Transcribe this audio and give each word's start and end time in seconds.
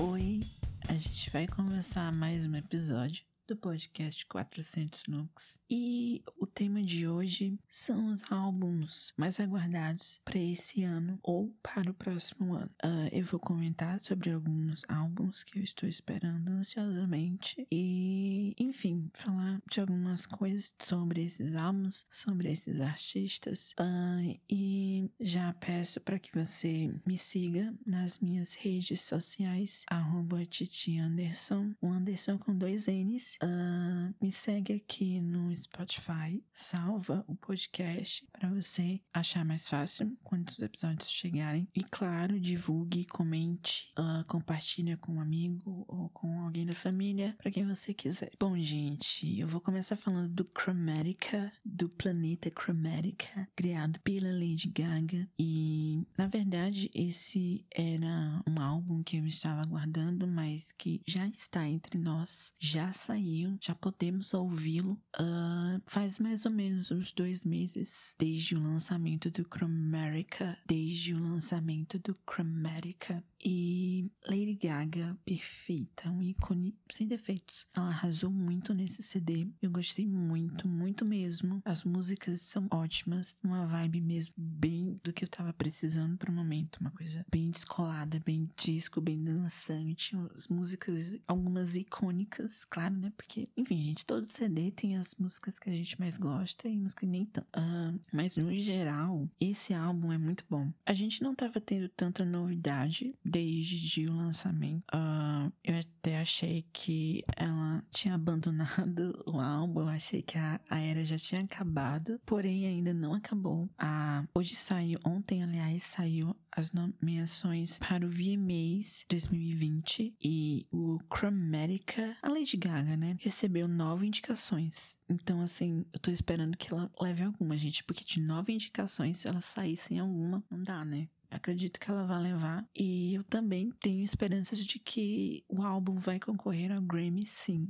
Oi, 0.00 0.44
a 0.88 0.92
gente 0.94 1.30
vai 1.30 1.46
conversar 1.46 2.10
mais 2.10 2.44
um 2.44 2.56
episódio 2.56 3.24
do 3.46 3.56
podcast 3.56 4.24
400 4.26 5.04
Lux. 5.06 5.60
E 5.68 6.22
o 6.38 6.46
tema 6.46 6.82
de 6.82 7.06
hoje 7.06 7.58
são 7.68 8.10
os 8.10 8.22
álbuns 8.30 9.12
mais 9.16 9.38
aguardados 9.38 10.20
para 10.24 10.38
esse 10.38 10.82
ano 10.82 11.18
ou 11.22 11.54
para 11.62 11.90
o 11.90 11.94
próximo 11.94 12.54
ano. 12.54 12.70
Uh, 12.84 13.08
eu 13.12 13.24
vou 13.24 13.38
comentar 13.38 13.98
sobre 14.02 14.30
alguns 14.30 14.82
álbuns 14.88 15.42
que 15.42 15.58
eu 15.58 15.62
estou 15.62 15.88
esperando 15.88 16.48
ansiosamente 16.50 17.66
e, 17.70 18.54
enfim, 18.58 19.10
falar 19.12 19.60
de 19.70 19.80
algumas 19.80 20.26
coisas 20.26 20.74
sobre 20.78 21.24
esses 21.24 21.54
álbuns, 21.54 22.06
sobre 22.10 22.50
esses 22.50 22.80
artistas. 22.80 23.74
Uh, 23.78 24.40
e 24.48 25.10
já 25.20 25.52
peço 25.54 26.00
para 26.00 26.18
que 26.18 26.34
você 26.34 26.94
me 27.06 27.18
siga 27.18 27.74
nas 27.86 28.20
minhas 28.20 28.54
redes 28.54 29.02
sociais, 29.02 29.84
arroba 29.88 30.44
Titi 30.46 30.98
Anderson, 30.98 31.74
o 31.80 31.88
Anderson 31.88 32.38
com 32.38 32.56
dois 32.56 32.86
N's 32.86 33.33
Uh, 33.42 34.14
me 34.20 34.30
segue 34.30 34.74
aqui 34.74 35.20
no 35.20 35.54
Spotify, 35.56 36.42
salva 36.52 37.24
o 37.26 37.34
podcast 37.34 38.26
para 38.32 38.48
você 38.48 39.00
achar 39.12 39.44
mais 39.44 39.68
fácil 39.68 40.16
quando 40.22 40.48
os 40.48 40.58
episódios 40.60 41.10
chegarem. 41.10 41.68
E 41.74 41.82
claro, 41.82 42.38
divulgue, 42.38 43.04
comente, 43.06 43.92
uh, 43.98 44.24
compartilha 44.26 44.96
com 44.96 45.14
um 45.14 45.20
amigo 45.20 45.84
ou 45.88 46.08
com 46.10 46.40
alguém 46.42 46.64
da 46.64 46.74
família, 46.74 47.34
para 47.38 47.50
quem 47.50 47.66
você 47.66 47.92
quiser. 47.92 48.30
Bom, 48.38 48.56
gente, 48.58 49.38
eu 49.38 49.48
vou 49.48 49.60
começar 49.60 49.96
falando 49.96 50.28
do 50.28 50.48
Chromatica, 50.56 51.52
do 51.64 51.88
planeta 51.88 52.50
Chromatica, 52.50 53.48
criado 53.56 53.98
pela 54.00 54.30
Lady 54.32 54.68
Gaga. 54.68 55.28
E 55.38 56.06
na 56.16 56.28
verdade, 56.28 56.90
esse 56.94 57.66
era 57.74 58.42
um 58.48 58.60
álbum 58.60 59.02
que 59.02 59.16
eu 59.16 59.26
estava 59.26 59.62
aguardando, 59.62 60.26
mas 60.26 60.72
que 60.72 61.02
já 61.06 61.26
está 61.26 61.66
entre 61.66 61.98
nós, 61.98 62.52
já 62.58 62.92
saiu 62.92 63.23
saiu, 63.24 63.56
já 63.60 63.74
podemos 63.74 64.34
ouvi-lo. 64.34 64.92
Uh, 65.18 65.80
faz 65.86 66.18
mais 66.18 66.44
ou 66.44 66.50
menos 66.50 66.90
uns 66.90 67.10
dois 67.10 67.44
meses 67.44 68.14
desde 68.18 68.54
o 68.54 68.62
lançamento 68.62 69.30
do 69.30 69.44
Chromerica, 69.44 70.58
desde 70.66 71.14
o 71.14 71.18
lançamento 71.18 71.98
do 71.98 72.16
Chromatica. 72.30 73.24
E 73.44 74.10
Lady 74.26 74.54
Gaga, 74.54 75.18
perfeita, 75.24 76.08
um 76.08 76.22
ícone 76.22 76.74
sem 76.90 77.06
defeitos. 77.06 77.66
Ela 77.74 77.88
arrasou 77.88 78.30
muito 78.30 78.72
nesse 78.72 79.02
CD. 79.02 79.46
Eu 79.60 79.70
gostei 79.70 80.06
muito, 80.06 80.66
muito 80.66 81.04
mesmo. 81.04 81.60
As 81.62 81.84
músicas 81.84 82.40
são 82.40 82.66
ótimas, 82.70 83.36
uma 83.44 83.66
vibe 83.66 84.00
mesmo 84.00 84.32
bem 84.38 84.98
do 85.04 85.12
que 85.12 85.24
eu 85.24 85.28
tava 85.28 85.52
precisando 85.52 86.16
pro 86.16 86.32
momento. 86.32 86.78
Uma 86.80 86.90
coisa 86.90 87.24
bem 87.30 87.50
descolada, 87.50 88.18
bem 88.24 88.48
disco, 88.56 88.98
bem 89.00 89.22
dançante. 89.22 90.16
As 90.34 90.48
músicas, 90.48 91.18
algumas 91.26 91.76
icônicas, 91.76 92.64
claro, 92.64 92.96
né? 92.96 93.12
Porque, 93.14 93.46
enfim, 93.54 93.82
gente, 93.82 94.06
todo 94.06 94.24
CD 94.24 94.70
tem 94.70 94.96
as 94.96 95.14
músicas 95.16 95.58
que 95.58 95.68
a 95.68 95.72
gente 95.72 96.00
mais 96.00 96.16
gosta 96.16 96.66
e 96.66 96.78
músicas 96.78 97.10
nem 97.10 97.26
tanto. 97.26 97.46
Uh, 97.48 98.00
mas 98.10 98.38
no 98.38 98.54
geral, 98.54 99.28
esse 99.38 99.74
álbum 99.74 100.10
é 100.10 100.16
muito 100.16 100.46
bom. 100.48 100.72
A 100.86 100.94
gente 100.94 101.22
não 101.22 101.34
tava 101.34 101.60
tendo 101.60 101.90
tanta 101.90 102.24
novidade 102.24 103.14
desde 103.34 104.08
o 104.08 104.16
lançamento. 104.16 104.84
Uh, 104.94 105.52
eu 105.64 105.76
até 105.80 106.20
achei 106.20 106.64
que 106.72 107.24
ela 107.36 107.82
tinha 107.90 108.14
abandonado 108.14 109.12
o 109.26 109.40
álbum, 109.40 109.80
eu 109.80 109.88
achei 109.88 110.22
que 110.22 110.38
a, 110.38 110.60
a 110.70 110.78
era 110.78 111.04
já 111.04 111.18
tinha 111.18 111.40
acabado, 111.40 112.20
porém 112.24 112.64
ainda 112.64 112.94
não 112.94 113.12
acabou. 113.12 113.64
Uh, 113.64 114.28
hoje 114.36 114.54
saiu, 114.54 115.00
ontem 115.04 115.42
aliás, 115.42 115.82
saiu 115.82 116.36
as 116.56 116.70
nomeações 116.70 117.80
para 117.80 118.06
o 118.06 118.08
VMAs 118.08 119.04
2020 119.08 120.14
e 120.22 120.68
o 120.70 121.00
Chromatica, 121.12 122.16
a 122.22 122.28
Lady 122.28 122.56
Gaga, 122.56 122.96
né, 122.96 123.16
recebeu 123.18 123.66
nove 123.66 124.06
indicações. 124.06 124.96
Então, 125.08 125.40
assim, 125.40 125.84
eu 125.92 125.98
tô 125.98 126.12
esperando 126.12 126.56
que 126.56 126.72
ela 126.72 126.88
leve 127.00 127.24
alguma, 127.24 127.58
gente, 127.58 127.82
porque 127.82 128.04
de 128.04 128.20
nove 128.20 128.52
indicações, 128.52 129.18
se 129.18 129.26
ela 129.26 129.40
sair 129.40 129.76
sem 129.76 129.98
alguma, 129.98 130.44
não 130.48 130.62
dá, 130.62 130.84
né? 130.84 131.08
Acredito 131.34 131.78
que 131.80 131.90
ela 131.90 132.04
vai 132.04 132.22
levar. 132.22 132.66
E 132.74 133.14
eu 133.14 133.24
também 133.24 133.70
tenho 133.80 134.02
esperanças 134.02 134.64
de 134.64 134.78
que 134.78 135.44
o 135.48 135.62
álbum 135.62 135.96
vai 135.96 136.18
concorrer 136.18 136.72
ao 136.72 136.80
Grammy, 136.80 137.26
sim. 137.26 137.68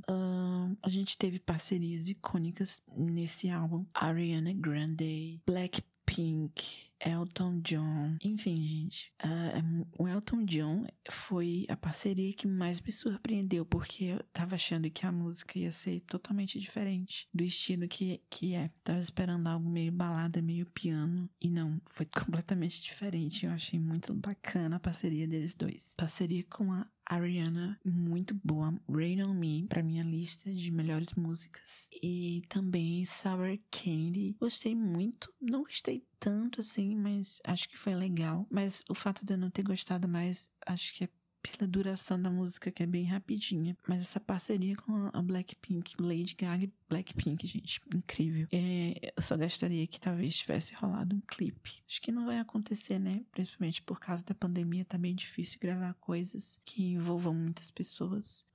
A 0.81 0.89
gente 0.89 1.17
teve 1.17 1.39
parcerias 1.39 2.07
icônicas 2.07 2.81
nesse 2.95 3.49
álbum. 3.49 3.85
Ariana 3.93 4.53
Grande, 4.53 5.41
Blackpink, 5.45 6.91
Elton 6.99 7.61
John. 7.61 8.17
Enfim, 8.23 8.55
gente, 8.57 9.11
uh, 9.23 9.87
o 9.97 10.07
Elton 10.07 10.45
John 10.45 10.85
foi 11.09 11.65
a 11.69 11.75
parceria 11.75 12.33
que 12.33 12.47
mais 12.47 12.81
me 12.81 12.91
surpreendeu, 12.91 13.65
porque 13.65 14.05
eu 14.05 14.23
tava 14.31 14.55
achando 14.55 14.89
que 14.89 15.05
a 15.05 15.11
música 15.11 15.59
ia 15.59 15.71
ser 15.71 16.01
totalmente 16.01 16.59
diferente 16.59 17.27
do 17.33 17.43
estilo 17.43 17.87
que, 17.87 18.21
que 18.29 18.55
é. 18.55 18.69
Tava 18.83 18.99
esperando 18.99 19.47
algo 19.47 19.69
meio 19.69 19.91
balada, 19.91 20.41
meio 20.41 20.65
piano, 20.67 21.29
e 21.41 21.49
não, 21.49 21.81
foi 21.93 22.05
completamente 22.13 22.81
diferente. 22.81 23.45
Eu 23.45 23.51
achei 23.51 23.79
muito 23.79 24.13
bacana 24.13 24.77
a 24.77 24.79
parceria 24.79 25.27
deles 25.27 25.55
dois. 25.55 25.93
Parceria 25.97 26.43
com 26.49 26.71
a 26.71 26.87
Ariana, 27.07 27.79
muito 27.85 28.33
boa. 28.43 28.73
Rain 28.89 29.21
on 29.23 29.33
Me, 29.33 29.67
pra 29.67 29.83
minha 29.83 30.03
lista 30.03 30.51
de 30.51 30.71
melhores 30.71 31.13
músicas. 31.13 31.87
E 32.01 32.41
também 32.49 33.05
Sour 33.05 33.59
Candy. 33.69 34.35
Gostei 34.39 34.75
muito. 34.75 35.31
Não 35.39 35.63
gostei 35.63 36.03
tanto 36.25 36.61
assim, 36.61 36.95
mas 36.95 37.39
acho 37.43 37.69
que 37.69 37.77
foi 37.77 37.93
legal. 37.93 38.47
Mas 38.49 38.83
o 38.89 38.95
fato 38.95 39.23
de 39.23 39.33
eu 39.33 39.37
não 39.37 39.51
ter 39.51 39.61
gostado 39.61 40.07
mais, 40.07 40.49
acho 40.65 40.95
que 40.95 41.03
é 41.03 41.09
pela 41.43 41.69
duração 41.69 42.19
da 42.19 42.31
música, 42.31 42.71
que 42.71 42.81
é 42.81 42.87
bem 42.87 43.05
rapidinha. 43.05 43.77
Mas 43.87 44.01
essa 44.01 44.19
parceria 44.19 44.75
com 44.75 45.11
a 45.13 45.21
Blackpink, 45.21 45.93
Lady 46.01 46.33
Gaga 46.33 46.63
e 46.63 46.73
Blackpink, 46.89 47.45
gente, 47.45 47.79
incrível. 47.93 48.47
É, 48.51 49.13
eu 49.15 49.21
só 49.21 49.37
gostaria 49.37 49.85
que 49.85 49.99
talvez 49.99 50.35
tivesse 50.35 50.73
rolado 50.73 51.15
um 51.15 51.21
clipe. 51.21 51.83
Acho 51.87 52.01
que 52.01 52.11
não 52.11 52.25
vai 52.25 52.39
acontecer, 52.39 52.97
né? 52.97 53.23
Principalmente 53.31 53.83
por 53.83 53.99
causa 53.99 54.23
da 54.23 54.33
pandemia, 54.33 54.83
tá 54.83 54.97
bem 54.97 55.13
difícil 55.13 55.59
gravar 55.61 55.93
coisas 55.93 56.59
que 56.65 56.93
envolvam 56.93 57.35
muitas 57.35 57.69
pessoas. 57.69 58.47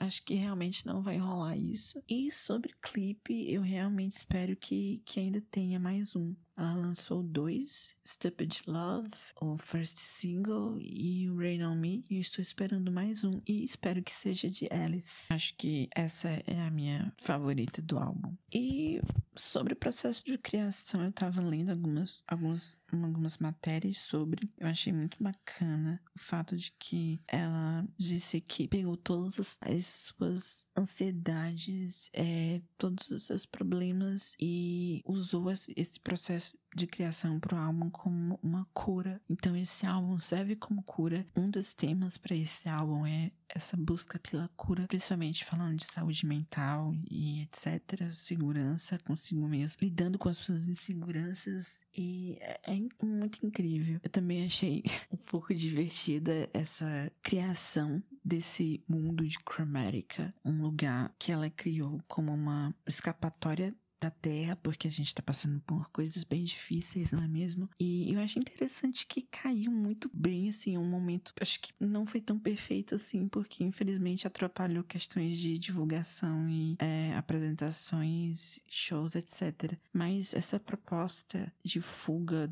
acho 0.00 0.24
que 0.24 0.34
realmente 0.34 0.84
não 0.84 1.00
vai 1.00 1.18
rolar 1.18 1.56
isso. 1.56 2.02
E 2.08 2.28
sobre 2.32 2.74
clipe, 2.82 3.48
eu 3.48 3.62
realmente 3.62 4.16
espero 4.16 4.56
que, 4.56 5.00
que 5.04 5.20
ainda 5.20 5.40
tenha 5.40 5.78
mais 5.78 6.16
um. 6.16 6.34
Ela 6.58 6.74
lançou 6.74 7.22
dois, 7.22 7.94
Stupid 8.04 8.62
Love, 8.66 9.10
o 9.40 9.56
first 9.56 9.98
single 9.98 10.76
e 10.80 11.30
o 11.30 11.36
Rain 11.38 11.62
On 11.62 11.76
Me. 11.76 12.04
E 12.10 12.18
estou 12.18 12.42
esperando 12.42 12.90
mais 12.90 13.22
um 13.22 13.40
e 13.46 13.62
espero 13.62 14.02
que 14.02 14.10
seja 14.10 14.50
de 14.50 14.66
Alice. 14.72 15.32
Acho 15.32 15.54
que 15.54 15.88
essa 15.94 16.28
é 16.28 16.60
a 16.66 16.70
minha 16.70 17.12
favorita 17.16 17.80
do 17.80 17.96
álbum. 17.96 18.34
E 18.52 19.00
sobre 19.36 19.72
o 19.72 19.76
processo 19.76 20.24
de 20.24 20.36
criação, 20.36 21.04
eu 21.04 21.12
tava 21.12 21.40
lendo 21.40 21.70
algumas, 21.70 22.24
algumas, 22.26 22.80
algumas 22.92 23.38
matérias 23.38 23.98
sobre. 23.98 24.50
Eu 24.58 24.66
achei 24.66 24.92
muito 24.92 25.22
bacana 25.22 26.02
o 26.12 26.18
fato 26.18 26.56
de 26.56 26.72
que 26.76 27.20
ela 27.28 27.86
disse 27.96 28.40
que 28.40 28.66
pegou 28.66 28.96
todas 28.96 29.38
as, 29.38 29.58
as 29.62 29.86
suas 29.86 30.66
ansiedades, 30.76 32.10
é, 32.12 32.60
todos 32.76 33.10
os 33.10 33.22
seus 33.22 33.46
problemas 33.46 34.34
e 34.40 35.02
usou 35.06 35.52
esse 35.52 36.00
processo 36.00 36.47
de 36.74 36.86
criação 36.86 37.40
para 37.40 37.56
o 37.56 37.58
álbum 37.58 37.90
como 37.90 38.38
uma 38.42 38.66
cura. 38.72 39.20
Então 39.28 39.56
esse 39.56 39.86
álbum 39.86 40.18
serve 40.18 40.54
como 40.54 40.82
cura. 40.82 41.26
Um 41.36 41.50
dos 41.50 41.74
temas 41.74 42.16
para 42.16 42.36
esse 42.36 42.68
álbum 42.68 43.06
é 43.06 43.32
essa 43.48 43.76
busca 43.76 44.18
pela 44.18 44.48
cura, 44.56 44.86
principalmente 44.86 45.44
falando 45.44 45.76
de 45.76 45.86
saúde 45.86 46.26
mental 46.26 46.94
e 47.10 47.42
etc, 47.42 48.10
segurança 48.12 48.98
consigo 48.98 49.48
mesmo, 49.48 49.78
lidando 49.80 50.18
com 50.18 50.28
as 50.28 50.36
suas 50.36 50.68
inseguranças 50.68 51.78
e 51.96 52.36
é, 52.40 52.60
é 52.64 53.04
muito 53.04 53.44
incrível. 53.44 53.98
Eu 54.02 54.10
também 54.10 54.44
achei 54.44 54.82
um 55.10 55.16
pouco 55.16 55.54
divertida 55.54 56.48
essa 56.52 57.10
criação 57.22 58.02
desse 58.22 58.84
mundo 58.86 59.26
de 59.26 59.38
Chromatica, 59.50 60.34
um 60.44 60.60
lugar 60.60 61.14
que 61.18 61.32
ela 61.32 61.48
criou 61.48 62.00
como 62.06 62.32
uma 62.32 62.74
escapatória 62.86 63.74
da 64.00 64.10
Terra, 64.10 64.56
porque 64.56 64.88
a 64.88 64.90
gente 64.90 65.14
tá 65.14 65.22
passando 65.22 65.60
por 65.60 65.88
coisas 65.90 66.24
bem 66.24 66.44
difíceis, 66.44 67.12
não 67.12 67.22
é 67.22 67.28
mesmo? 67.28 67.68
E 67.78 68.12
eu 68.12 68.20
acho 68.20 68.38
interessante 68.38 69.06
que 69.06 69.22
caiu 69.22 69.70
muito 69.70 70.10
bem, 70.12 70.48
assim, 70.48 70.78
um 70.78 70.88
momento, 70.88 71.32
acho 71.40 71.60
que 71.60 71.72
não 71.80 72.06
foi 72.06 72.20
tão 72.20 72.38
perfeito 72.38 72.94
assim, 72.94 73.28
porque 73.28 73.64
infelizmente 73.64 74.26
atrapalhou 74.26 74.84
questões 74.84 75.36
de 75.36 75.58
divulgação 75.58 76.48
e 76.48 76.76
é, 76.78 77.14
apresentações, 77.16 78.60
shows, 78.68 79.14
etc. 79.14 79.76
Mas 79.92 80.34
essa 80.34 80.60
proposta 80.60 81.52
de 81.64 81.80
fuga 81.80 82.50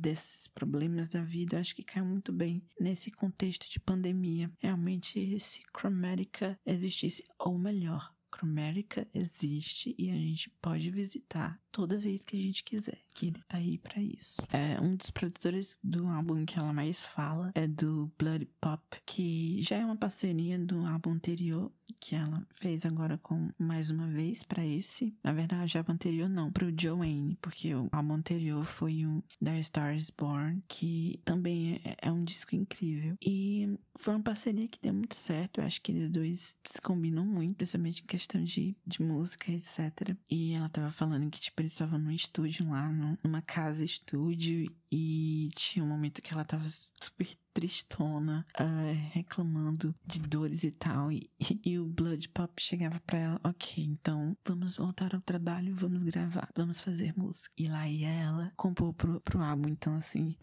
desses 0.00 0.48
problemas 0.48 1.08
da 1.08 1.20
vida, 1.20 1.60
acho 1.60 1.74
que 1.74 1.82
caiu 1.82 2.06
muito 2.06 2.32
bem 2.32 2.62
nesse 2.80 3.10
contexto 3.10 3.68
de 3.70 3.78
pandemia. 3.78 4.50
Realmente, 4.58 5.38
se 5.38 5.62
Chromatica 5.76 6.58
existisse, 6.64 7.22
ou 7.38 7.58
melhor, 7.58 8.12
Chromatica 8.40 9.06
existe 9.12 9.94
e 9.98 10.10
a 10.10 10.14
gente 10.14 10.48
pode 10.62 10.90
visitar 10.90 11.60
toda 11.70 11.98
vez 11.98 12.24
que 12.24 12.36
a 12.36 12.40
gente 12.40 12.64
quiser, 12.64 12.98
que 13.14 13.26
ele 13.26 13.40
tá 13.48 13.56
aí 13.56 13.78
para 13.78 14.00
isso. 14.00 14.40
É 14.52 14.80
um 14.80 14.96
dos 14.96 15.10
produtores 15.10 15.78
do 15.82 16.06
álbum 16.06 16.44
que 16.44 16.58
ela 16.58 16.72
mais 16.72 17.04
fala 17.06 17.52
é 17.54 17.66
do 17.66 18.10
Blood 18.18 18.46
Pop, 18.60 18.82
que 19.06 19.62
já 19.62 19.76
é 19.76 19.84
uma 19.84 19.96
parceria 19.96 20.58
do 20.58 20.86
álbum 20.86 21.12
anterior 21.12 21.70
que 22.00 22.14
ela 22.14 22.46
fez 22.50 22.86
agora 22.86 23.18
com 23.18 23.50
mais 23.58 23.90
uma 23.90 24.06
vez 24.06 24.42
para 24.42 24.64
esse. 24.64 25.14
Na 25.22 25.32
verdade, 25.32 25.76
o 25.76 25.78
álbum 25.78 25.92
anterior 25.92 26.28
não, 26.28 26.52
pro 26.52 26.72
Joanne, 26.76 27.36
porque 27.40 27.74
o 27.74 27.88
álbum 27.92 28.14
anterior 28.14 28.64
foi 28.64 29.04
o 29.06 29.22
The 29.42 29.58
Stars 29.60 30.10
Born, 30.10 30.62
que 30.68 31.20
também 31.24 31.80
é, 31.84 31.96
é 32.02 32.12
um 32.12 32.24
disco 32.24 32.54
incrível. 32.54 33.16
E 33.22 33.78
foi 33.96 34.14
uma 34.14 34.22
parceria 34.22 34.68
que 34.68 34.80
deu 34.80 34.94
muito 34.94 35.14
certo. 35.14 35.60
Eu 35.60 35.64
acho 35.64 35.80
que 35.80 35.92
eles 35.92 36.08
dois 36.08 36.56
se 36.64 36.80
combinam 36.80 37.24
muito, 37.24 37.56
principalmente 37.56 38.02
em 38.02 38.06
questão 38.06 38.42
de, 38.42 38.76
de 38.86 39.02
música, 39.02 39.50
etc. 39.52 40.16
E 40.30 40.52
ela 40.52 40.68
tava 40.68 40.90
falando 40.90 41.30
que, 41.30 41.40
tipo, 41.40 41.59
eles 41.60 41.72
estavam 41.72 41.98
num 41.98 42.10
estúdio 42.10 42.68
lá, 42.68 42.90
numa 43.22 43.42
casa 43.42 43.84
estúdio, 43.84 44.66
e 44.90 45.50
tinha 45.54 45.84
um 45.84 45.88
momento 45.88 46.22
que 46.22 46.32
ela 46.32 46.44
tava 46.44 46.68
super 46.68 47.28
tristona, 47.52 48.46
uh, 48.58 49.10
reclamando 49.12 49.94
de 50.06 50.20
dores 50.20 50.64
e 50.64 50.70
tal. 50.70 51.10
E, 51.10 51.30
e, 51.64 51.78
o 51.78 51.86
Blood 51.86 52.28
Pop 52.30 52.52
chegava 52.60 53.00
pra 53.00 53.18
ela: 53.18 53.40
Ok, 53.44 53.84
então 53.84 54.36
vamos 54.44 54.76
voltar 54.76 55.14
ao 55.14 55.20
trabalho, 55.20 55.74
vamos 55.74 56.02
gravar, 56.02 56.48
vamos 56.56 56.80
fazer 56.80 57.12
música. 57.16 57.50
E 57.56 57.68
lá 57.68 57.88
ia 57.88 58.08
ela 58.08 58.52
compor 58.56 58.92
pro, 58.94 59.20
pro 59.20 59.42
álbum. 59.42 59.68
Então, 59.68 59.94
assim, 59.94 60.34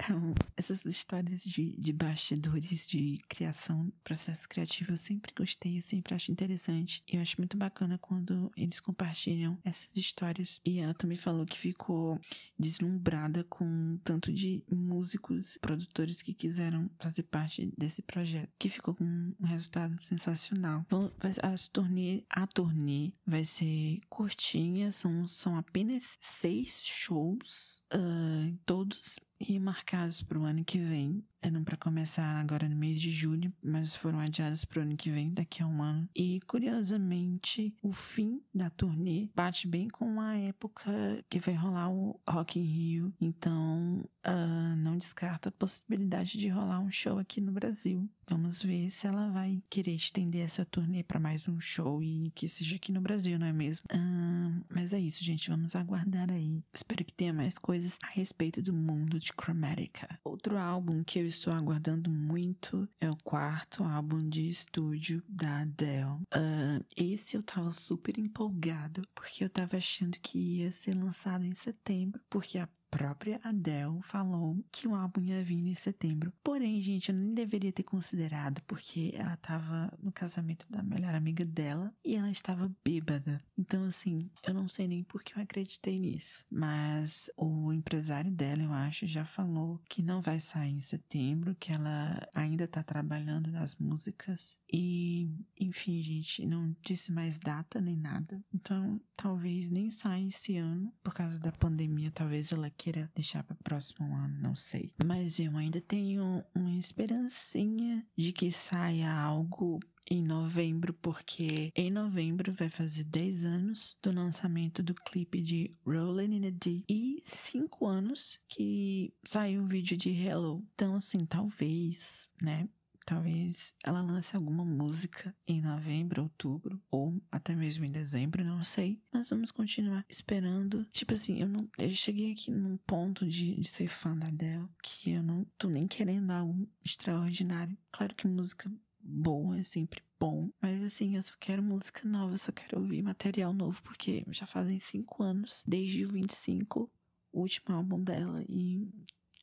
essas 0.55 0.85
histórias 0.85 1.43
de, 1.43 1.75
de 1.77 1.93
bastidores, 1.93 2.87
de 2.87 3.19
criação, 3.27 3.91
processo 4.03 4.47
criativo, 4.47 4.91
eu 4.91 4.97
sempre 4.97 5.33
gostei, 5.35 5.77
eu 5.77 5.81
sempre 5.81 6.13
acho 6.13 6.31
interessante. 6.31 7.03
E 7.11 7.15
eu 7.15 7.21
acho 7.21 7.35
muito 7.37 7.57
bacana 7.57 7.97
quando 7.97 8.51
eles 8.55 8.79
compartilham 8.79 9.57
essas 9.63 9.89
histórias. 9.95 10.59
E 10.65 10.79
ela 10.79 10.93
também 10.93 11.17
falou 11.17 11.45
que 11.45 11.57
ficou 11.57 12.19
deslumbrada 12.59 13.43
com 13.45 13.97
tanto 14.03 14.31
de 14.37 14.63
músicos, 14.71 15.57
produtores 15.59 16.21
que 16.21 16.33
quiseram 16.33 16.89
fazer 16.99 17.23
parte 17.23 17.71
desse 17.77 18.01
projeto, 18.01 18.49
que 18.59 18.69
ficou 18.69 18.93
com 18.93 19.03
um 19.03 19.45
resultado 19.45 19.97
sensacional. 20.03 20.83
Então, 20.85 21.11
as 21.43 21.67
turnê, 21.67 22.23
a 22.29 22.45
turnê 22.45 23.11
vai 23.25 23.43
ser 23.43 23.99
curtinha, 24.09 24.91
são, 24.91 25.25
são 25.25 25.57
apenas 25.57 26.17
seis 26.21 26.81
shows, 26.83 27.81
uh, 27.93 28.57
todos 28.65 29.19
remarcados 29.39 30.21
para 30.21 30.39
o 30.39 30.45
ano 30.45 30.63
que 30.63 30.77
vem. 30.77 31.23
Eram 31.41 31.63
para 31.63 31.77
começar 31.77 32.39
agora 32.39 32.67
no 32.67 32.75
mês 32.75 32.99
de 32.99 33.11
julho, 33.11 33.53
mas 33.63 33.95
foram 33.95 34.19
adiados 34.19 34.65
para 34.65 34.79
o 34.79 34.81
ano 34.81 34.97
que 34.97 35.09
vem, 35.09 35.31
daqui 35.33 35.61
a 35.61 35.67
um 35.67 35.81
ano. 35.81 36.09
E 36.15 36.41
curiosamente, 36.47 37.75
o 37.81 37.91
fim 37.91 38.41
da 38.53 38.69
turnê 38.69 39.29
bate 39.35 39.67
bem 39.67 39.87
com 39.87 40.19
a 40.19 40.35
época 40.35 40.91
que 41.29 41.39
vai 41.39 41.53
rolar 41.53 41.89
o 41.89 42.19
Rock 42.27 42.59
in 42.59 42.63
Rio. 42.63 43.13
Então, 43.21 44.03
uh, 44.25 44.75
não 44.77 44.97
descarta 44.97 45.49
a 45.49 45.51
possibilidade 45.51 46.37
de 46.37 46.49
rolar 46.49 46.79
um 46.79 46.91
show 46.91 47.19
aqui 47.19 47.39
no 47.39 47.51
Brasil. 47.51 48.09
Vamos 48.29 48.61
ver 48.61 48.89
se 48.89 49.07
ela 49.07 49.29
vai 49.29 49.63
querer 49.69 49.93
estender 49.93 50.43
essa 50.43 50.65
turnê 50.65 51.01
para 51.01 51.17
mais 51.17 51.47
um 51.47 51.61
show 51.61 52.03
e 52.03 52.29
que 52.35 52.49
seja 52.49 52.75
aqui 52.75 52.91
no 52.91 52.99
Brasil, 52.99 53.39
não 53.39 53.47
é 53.47 53.53
mesmo? 53.53 53.85
Uh, 53.89 54.65
mas 54.69 54.91
é 54.91 54.99
isso, 54.99 55.23
gente. 55.23 55.49
Vamos 55.49 55.75
aguardar 55.75 56.29
aí. 56.29 56.61
Espero 56.73 57.05
que 57.05 57.13
tenha 57.13 57.31
mais 57.31 57.57
coisas 57.57 57.97
a 58.03 58.07
respeito 58.07 58.61
do 58.61 58.73
mundo 58.73 59.17
de 59.17 59.31
Chromatica. 59.31 60.19
Outro 60.25 60.57
álbum 60.57 61.05
que 61.05 61.19
eu 61.19 61.26
estou 61.27 61.53
aguardando 61.53 62.09
muito 62.09 62.87
é 62.99 63.09
o 63.09 63.17
quarto 63.17 63.83
álbum 63.83 64.27
de 64.27 64.47
estúdio 64.47 65.23
da 65.27 65.61
Adele. 65.61 66.21
Uh, 66.33 66.85
esse 66.95 67.35
eu 67.35 67.43
tava 67.43 67.71
super 67.71 68.17
empolgado 68.17 69.01
porque 69.13 69.43
eu 69.43 69.49
tava 69.49 69.77
achando 69.77 70.17
que 70.19 70.37
ia 70.37 70.71
ser 70.71 70.93
lançado 70.93 71.43
em 71.43 71.53
setembro, 71.53 72.21
porque 72.29 72.57
a 72.57 72.67
própria 72.89 73.39
Adele 73.43 74.01
falou 74.01 74.63
que 74.71 74.87
o 74.87 74.95
álbum 74.95 75.21
ia 75.21 75.43
vir 75.43 75.57
em 75.57 75.73
setembro. 75.73 76.33
Porém, 76.43 76.81
gente, 76.81 77.09
eu 77.09 77.15
nem 77.15 77.33
deveria 77.33 77.71
ter 77.71 77.83
considerado, 77.83 78.61
porque 78.63 79.11
ela 79.13 79.33
estava 79.33 79.91
no 80.01 80.11
casamento 80.11 80.65
da 80.69 80.81
melhor 80.83 81.13
amiga 81.13 81.45
dela 81.45 81.93
e 82.03 82.15
ela 82.15 82.29
estava 82.29 82.71
bêbada. 82.83 83.41
Então, 83.57 83.83
assim, 83.83 84.29
eu 84.43 84.53
não 84.53 84.67
sei 84.67 84.87
nem 84.87 85.03
por 85.03 85.23
que 85.23 85.37
eu 85.37 85.43
acreditei 85.43 85.99
nisso. 85.99 86.45
Mas 86.49 87.29
o 87.35 87.73
empresário 87.73 88.31
dela, 88.31 88.63
eu 88.63 88.73
acho, 88.73 89.05
já 89.05 89.25
falou 89.25 89.79
que 89.89 90.01
não 90.01 90.21
vai 90.21 90.39
sair 90.39 90.73
em 90.73 90.79
setembro, 90.79 91.55
que 91.59 91.71
ela 91.71 92.27
ainda 92.33 92.63
está 92.65 92.83
trabalhando 92.83 93.51
nas 93.51 93.75
músicas. 93.75 94.57
E, 94.71 95.29
enfim, 95.59 96.01
gente, 96.01 96.45
não 96.45 96.75
disse 96.81 97.11
mais 97.11 97.37
data 97.37 97.81
nem 97.81 97.97
nada. 97.97 98.41
Então, 98.53 98.99
talvez 99.15 99.69
nem 99.69 99.89
saia 99.89 100.27
esse 100.27 100.57
ano, 100.57 100.93
por 101.03 101.13
causa 101.13 101.39
da 101.39 101.51
pandemia, 101.51 102.11
talvez 102.11 102.51
ela 102.51 102.69
deixar 103.13 103.43
para 103.43 103.53
o 103.53 103.63
próximo 103.63 104.13
ano, 104.15 104.39
não 104.41 104.55
sei. 104.55 104.91
Mas 105.03 105.39
eu 105.39 105.55
ainda 105.57 105.81
tenho 105.81 106.43
uma 106.53 106.75
esperancinha 106.75 108.05
de 108.17 108.31
que 108.31 108.51
saia 108.51 109.11
algo 109.11 109.79
em 110.09 110.23
novembro, 110.23 110.93
porque 110.93 111.71
em 111.75 111.91
novembro 111.91 112.51
vai 112.53 112.69
fazer 112.69 113.03
10 113.03 113.45
anos 113.45 113.97
do 114.01 114.11
lançamento 114.11 114.81
do 114.81 114.93
clipe 114.93 115.41
de 115.41 115.75
Rollin' 115.85 116.37
in 116.37 116.47
a 116.47 116.49
Deep 116.49 116.85
e 116.89 117.21
5 117.23 117.85
anos 117.85 118.39
que 118.47 119.13
saiu 119.23 119.63
o 119.63 119.67
vídeo 119.67 119.97
de 119.97 120.09
Hello. 120.09 120.63
Então, 120.73 120.95
assim, 120.95 121.25
talvez, 121.25 122.27
né? 122.41 122.69
Talvez 123.07 123.73
ela 123.85 124.01
lance 124.01 124.35
alguma 124.35 124.65
música 124.65 125.33
em 125.47 125.61
novembro, 125.61 126.23
outubro, 126.23 126.77
ou 126.91 127.15
até 127.31 127.55
mesmo 127.55 127.85
em 127.85 127.89
dezembro, 127.89 128.43
não 128.43 128.65
sei. 128.65 129.01
Mas 129.13 129.29
vamos 129.29 129.49
continuar 129.49 130.05
esperando. 130.09 130.83
Tipo 130.91 131.13
assim, 131.13 131.39
eu 131.39 131.47
não. 131.47 131.69
Eu 131.77 131.89
cheguei 131.91 132.33
aqui 132.33 132.51
num 132.51 132.75
ponto 132.75 133.25
de, 133.25 133.55
de 133.55 133.65
ser 133.65 133.87
fã 133.87 134.13
da 134.13 134.27
Adele 134.27 134.67
que 134.83 135.11
eu 135.11 135.23
não 135.23 135.45
tô 135.57 135.69
nem 135.69 135.87
querendo 135.87 136.31
algo 136.31 136.67
extraordinário. 136.83 137.77
Claro 137.93 138.13
que 138.13 138.27
música 138.27 138.69
boa 138.99 139.57
é 139.57 139.63
sempre 139.63 140.03
bom. 140.19 140.49
Mas 140.61 140.83
assim, 140.83 141.15
eu 141.15 141.23
só 141.23 141.33
quero 141.39 141.63
música 141.63 142.05
nova, 142.05 142.33
eu 142.33 142.37
só 142.37 142.51
quero 142.51 142.77
ouvir 142.77 143.01
material 143.01 143.53
novo, 143.53 143.81
porque 143.83 144.25
já 144.31 144.45
fazem 144.45 144.81
cinco 144.81 145.23
anos, 145.23 145.63
desde 145.65 146.03
o 146.03 146.09
25, 146.09 146.91
o 147.31 147.39
último 147.39 147.73
álbum 147.73 148.03
dela, 148.03 148.43
e 148.49 148.85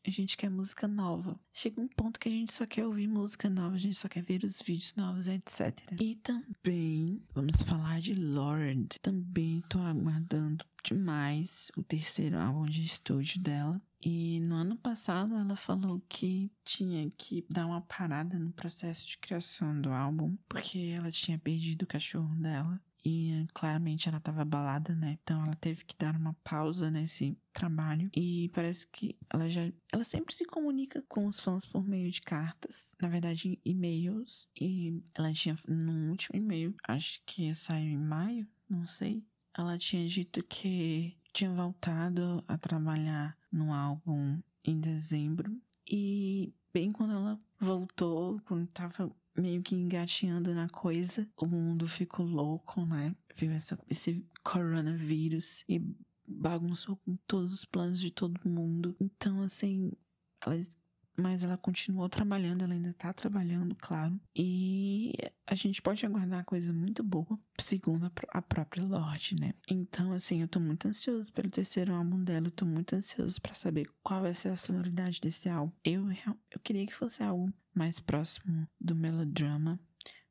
a 0.07 0.11
gente 0.11 0.37
quer 0.37 0.51
música 0.51 0.87
nova. 0.87 1.39
Chega 1.53 1.81
um 1.81 1.89
ponto 1.89 2.21
que 2.21 2.29
a 2.29 2.33
gente 2.33 2.53
só 2.53 2.67
quer 2.67 2.85
ouvir 2.85 3.07
música 3.07 3.49
nova, 3.49 3.75
a 3.75 3.79
gente 3.79 3.97
só 3.97 4.09
quer 4.09 4.23
ver 4.23 4.45
os 4.45 4.61
vídeos 4.61 4.95
novos, 4.95 5.27
etc. 5.27 5.73
E 5.99 6.17
também 6.17 7.23
vamos 7.35 7.63
falar 7.63 8.01
de 8.01 8.15
Lord. 8.15 9.01
Também 9.01 9.63
tô 9.69 9.79
aguardando 9.79 10.65
demais 10.83 11.71
o 11.77 11.83
terceiro 11.83 12.39
álbum 12.39 12.67
de 12.67 12.85
estúdio 12.85 13.41
dela. 13.41 13.81
E 14.05 14.39
no 14.41 14.55
ano 14.57 14.77
passado 14.77 15.35
ela 15.35 15.57
falou 15.57 16.03
que 16.07 16.53
tinha 16.63 17.11
que 17.17 17.47
dar 17.49 17.67
uma 17.67 17.81
parada 17.81 18.39
no 18.39 18.53
processo 18.53 19.07
de 19.07 19.17
criação 19.17 19.81
do 19.81 19.91
álbum, 19.91 20.37
porque 20.47 20.93
ela 20.95 21.11
tinha 21.11 21.39
perdido 21.39 21.85
o 21.85 21.87
cachorro 21.87 22.35
dela. 22.35 22.79
E 23.05 23.47
claramente 23.53 24.09
ela 24.09 24.19
estava 24.19 24.43
abalada, 24.43 24.95
né? 24.95 25.19
Então 25.23 25.43
ela 25.45 25.55
teve 25.55 25.85
que 25.85 25.95
dar 25.99 26.17
uma 26.17 26.33
pausa 26.43 26.91
nesse 26.91 27.37
trabalho. 27.53 28.09
E 28.17 28.49
parece 28.55 28.87
que 28.87 29.17
ela 29.29 29.49
já. 29.49 29.71
Ela 29.93 30.05
sempre 30.05 30.35
se 30.35 30.45
comunica 30.47 31.05
com 31.09 31.27
os 31.27 31.39
fãs 31.39 31.67
por 31.67 31.87
meio 31.87 32.11
de 32.11 32.23
cartas. 32.23 32.97
Na 33.01 33.09
verdade, 33.09 33.61
e-mails. 33.65 34.49
E 34.59 35.03
ela 35.15 35.33
tinha, 35.33 35.57
no 35.69 36.11
último 36.11 36.39
e-mail, 36.39 36.75
acho 36.89 37.21
que 37.27 37.55
saiu 37.55 37.91
em 37.91 37.99
maio, 37.99 38.49
não 38.69 38.87
sei. 38.87 39.23
Ela 39.57 39.77
tinha 39.77 40.07
dito 40.09 40.43
que 40.43 41.17
tinha 41.33 41.53
voltado 41.53 42.43
a 42.49 42.57
trabalhar 42.57 43.37
no 43.53 43.73
álbum 43.73 44.41
em 44.65 44.81
dezembro. 44.81 45.61
E 45.87 46.55
bem 46.73 46.91
quando 46.91 47.13
ela 47.13 47.41
voltou, 47.61 48.41
quando 48.47 48.67
tava 48.69 49.15
meio 49.37 49.63
que 49.63 49.75
engatinhando 49.75 50.55
na 50.55 50.69
coisa, 50.69 51.29
o 51.37 51.47
mundo 51.47 51.87
ficou 51.89 52.25
louco, 52.27 52.85
né? 52.87 53.15
Viu 53.35 53.51
essa, 53.53 53.79
esse 53.89 54.25
coronavírus 54.43 55.65
e 55.69 55.81
bagunçou 56.27 56.97
com 56.97 57.17
todos 57.27 57.55
os 57.55 57.65
planos 57.65 58.01
de 58.01 58.11
todo 58.11 58.49
mundo. 58.49 58.97
Então, 59.01 59.43
assim, 59.43 59.93
elas 60.41 60.77
mas 61.17 61.43
ela 61.43 61.57
continuou 61.57 62.09
trabalhando, 62.09 62.63
ela 62.65 62.75
ainda 62.75 62.93
tá 62.95 63.13
trabalhando, 63.13 63.75
claro. 63.75 64.19
E 64.35 65.13
a 65.47 65.55
gente 65.55 65.81
pode 65.81 66.05
aguardar 66.05 66.45
coisa 66.45 66.73
muito 66.73 67.03
boa, 67.03 67.39
segundo 67.59 68.11
a, 68.29 68.43
própria 68.43 68.85
Lorde, 68.85 69.37
né? 69.41 69.55
Então, 69.69 70.13
assim, 70.13 70.41
eu 70.41 70.49
tô 70.49 70.59
muito 70.61 70.89
ansioso 70.89 71.33
pelo 71.33 71.51
terceiro 71.51 71.95
álbum 71.95 72.23
dela, 72.23 72.47
eu 72.47 72.51
tô 72.51 72.65
muito 72.65 72.95
ansioso 72.95 73.41
para 73.41 73.55
saber 73.55 73.89
qual 74.03 74.23
vai 74.23 74.35
ser 74.35 74.49
a 74.49 74.57
sonoridade 74.57 75.21
desse 75.21 75.49
álbum. 75.49 75.73
Eu, 75.85 76.09
eu 76.51 76.61
queria 76.63 76.87
que 76.87 76.95
fosse 76.95 77.23
algo 77.23 77.53
mais 77.75 77.99
próximo 77.99 78.67
do 78.81 78.95
melodrama, 78.95 79.79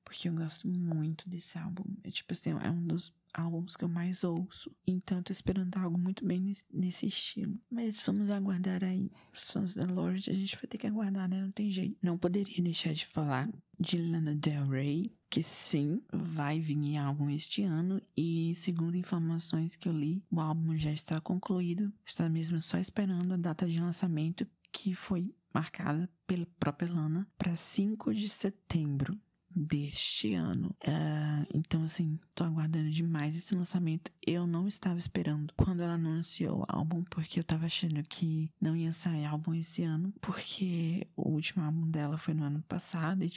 porque 0.03 0.29
eu 0.29 0.33
gosto 0.33 0.67
muito 0.67 1.27
desse 1.29 1.57
álbum. 1.57 1.83
É 2.03 2.11
tipo 2.11 2.33
assim, 2.33 2.51
é 2.51 2.69
um 2.69 2.85
dos 2.85 3.13
álbuns 3.33 3.75
que 3.75 3.83
eu 3.83 3.89
mais 3.89 4.23
ouço. 4.23 4.71
Então 4.85 5.17
eu 5.17 5.23
tô 5.23 5.31
esperando 5.31 5.75
algo 5.77 5.97
muito 5.97 6.25
bem 6.25 6.53
nesse, 6.71 7.07
estilo. 7.07 7.57
Mas 7.69 8.01
vamos 8.05 8.29
aguardar 8.29 8.83
aí. 8.83 9.11
Os 9.33 9.51
fãs 9.51 9.75
da 9.75 9.85
Lorde, 9.85 10.29
a 10.29 10.33
gente 10.33 10.55
vai 10.55 10.65
ter 10.67 10.77
que 10.77 10.87
aguardar, 10.87 11.27
né? 11.27 11.41
Não 11.41 11.51
tem 11.51 11.69
jeito. 11.69 11.97
Não 12.01 12.17
poderia 12.17 12.61
deixar 12.63 12.93
de 12.93 13.05
falar 13.05 13.49
de 13.79 13.97
Lana 13.97 14.35
Del 14.35 14.67
Rey, 14.67 15.11
que 15.29 15.41
sim, 15.41 16.01
vai 16.11 16.59
vir 16.59 16.97
álbum 16.97 17.29
este 17.29 17.63
ano 17.63 18.01
e 18.15 18.53
segundo 18.55 18.95
informações 18.95 19.75
que 19.75 19.89
eu 19.89 19.93
li, 19.93 20.23
o 20.29 20.39
álbum 20.39 20.77
já 20.77 20.91
está 20.91 21.19
concluído, 21.19 21.91
está 22.05 22.29
mesmo 22.29 22.61
só 22.61 22.77
esperando 22.77 23.33
a 23.33 23.37
data 23.37 23.67
de 23.67 23.79
lançamento 23.79 24.47
que 24.71 24.93
foi 24.93 25.33
marcada 25.53 26.09
pela 26.25 26.45
própria 26.59 26.91
Lana 26.91 27.27
para 27.37 27.55
5 27.55 28.13
de 28.13 28.29
setembro 28.29 29.19
deste 29.55 30.33
ano. 30.33 30.75
Uh, 30.85 31.47
então, 31.53 31.83
assim, 31.83 32.19
tô 32.33 32.43
aguardando 32.43 32.89
demais 32.89 33.35
esse 33.35 33.55
lançamento. 33.55 34.11
Eu 34.25 34.47
não 34.47 34.67
estava 34.67 34.97
esperando 34.97 35.53
quando 35.55 35.81
ela 35.81 35.93
anunciou 35.93 36.61
o 36.61 36.65
álbum, 36.67 37.03
porque 37.03 37.39
eu 37.39 37.43
tava 37.43 37.65
achando 37.65 38.01
que 38.03 38.49
não 38.59 38.75
ia 38.75 38.91
sair 38.91 39.25
álbum 39.25 39.53
esse 39.53 39.83
ano, 39.83 40.13
porque 40.21 41.07
o 41.15 41.29
último 41.29 41.63
álbum 41.63 41.89
dela 41.89 42.17
foi 42.17 42.33
no 42.33 42.43
ano 42.43 42.61
passado 42.63 43.23
e 43.23 43.29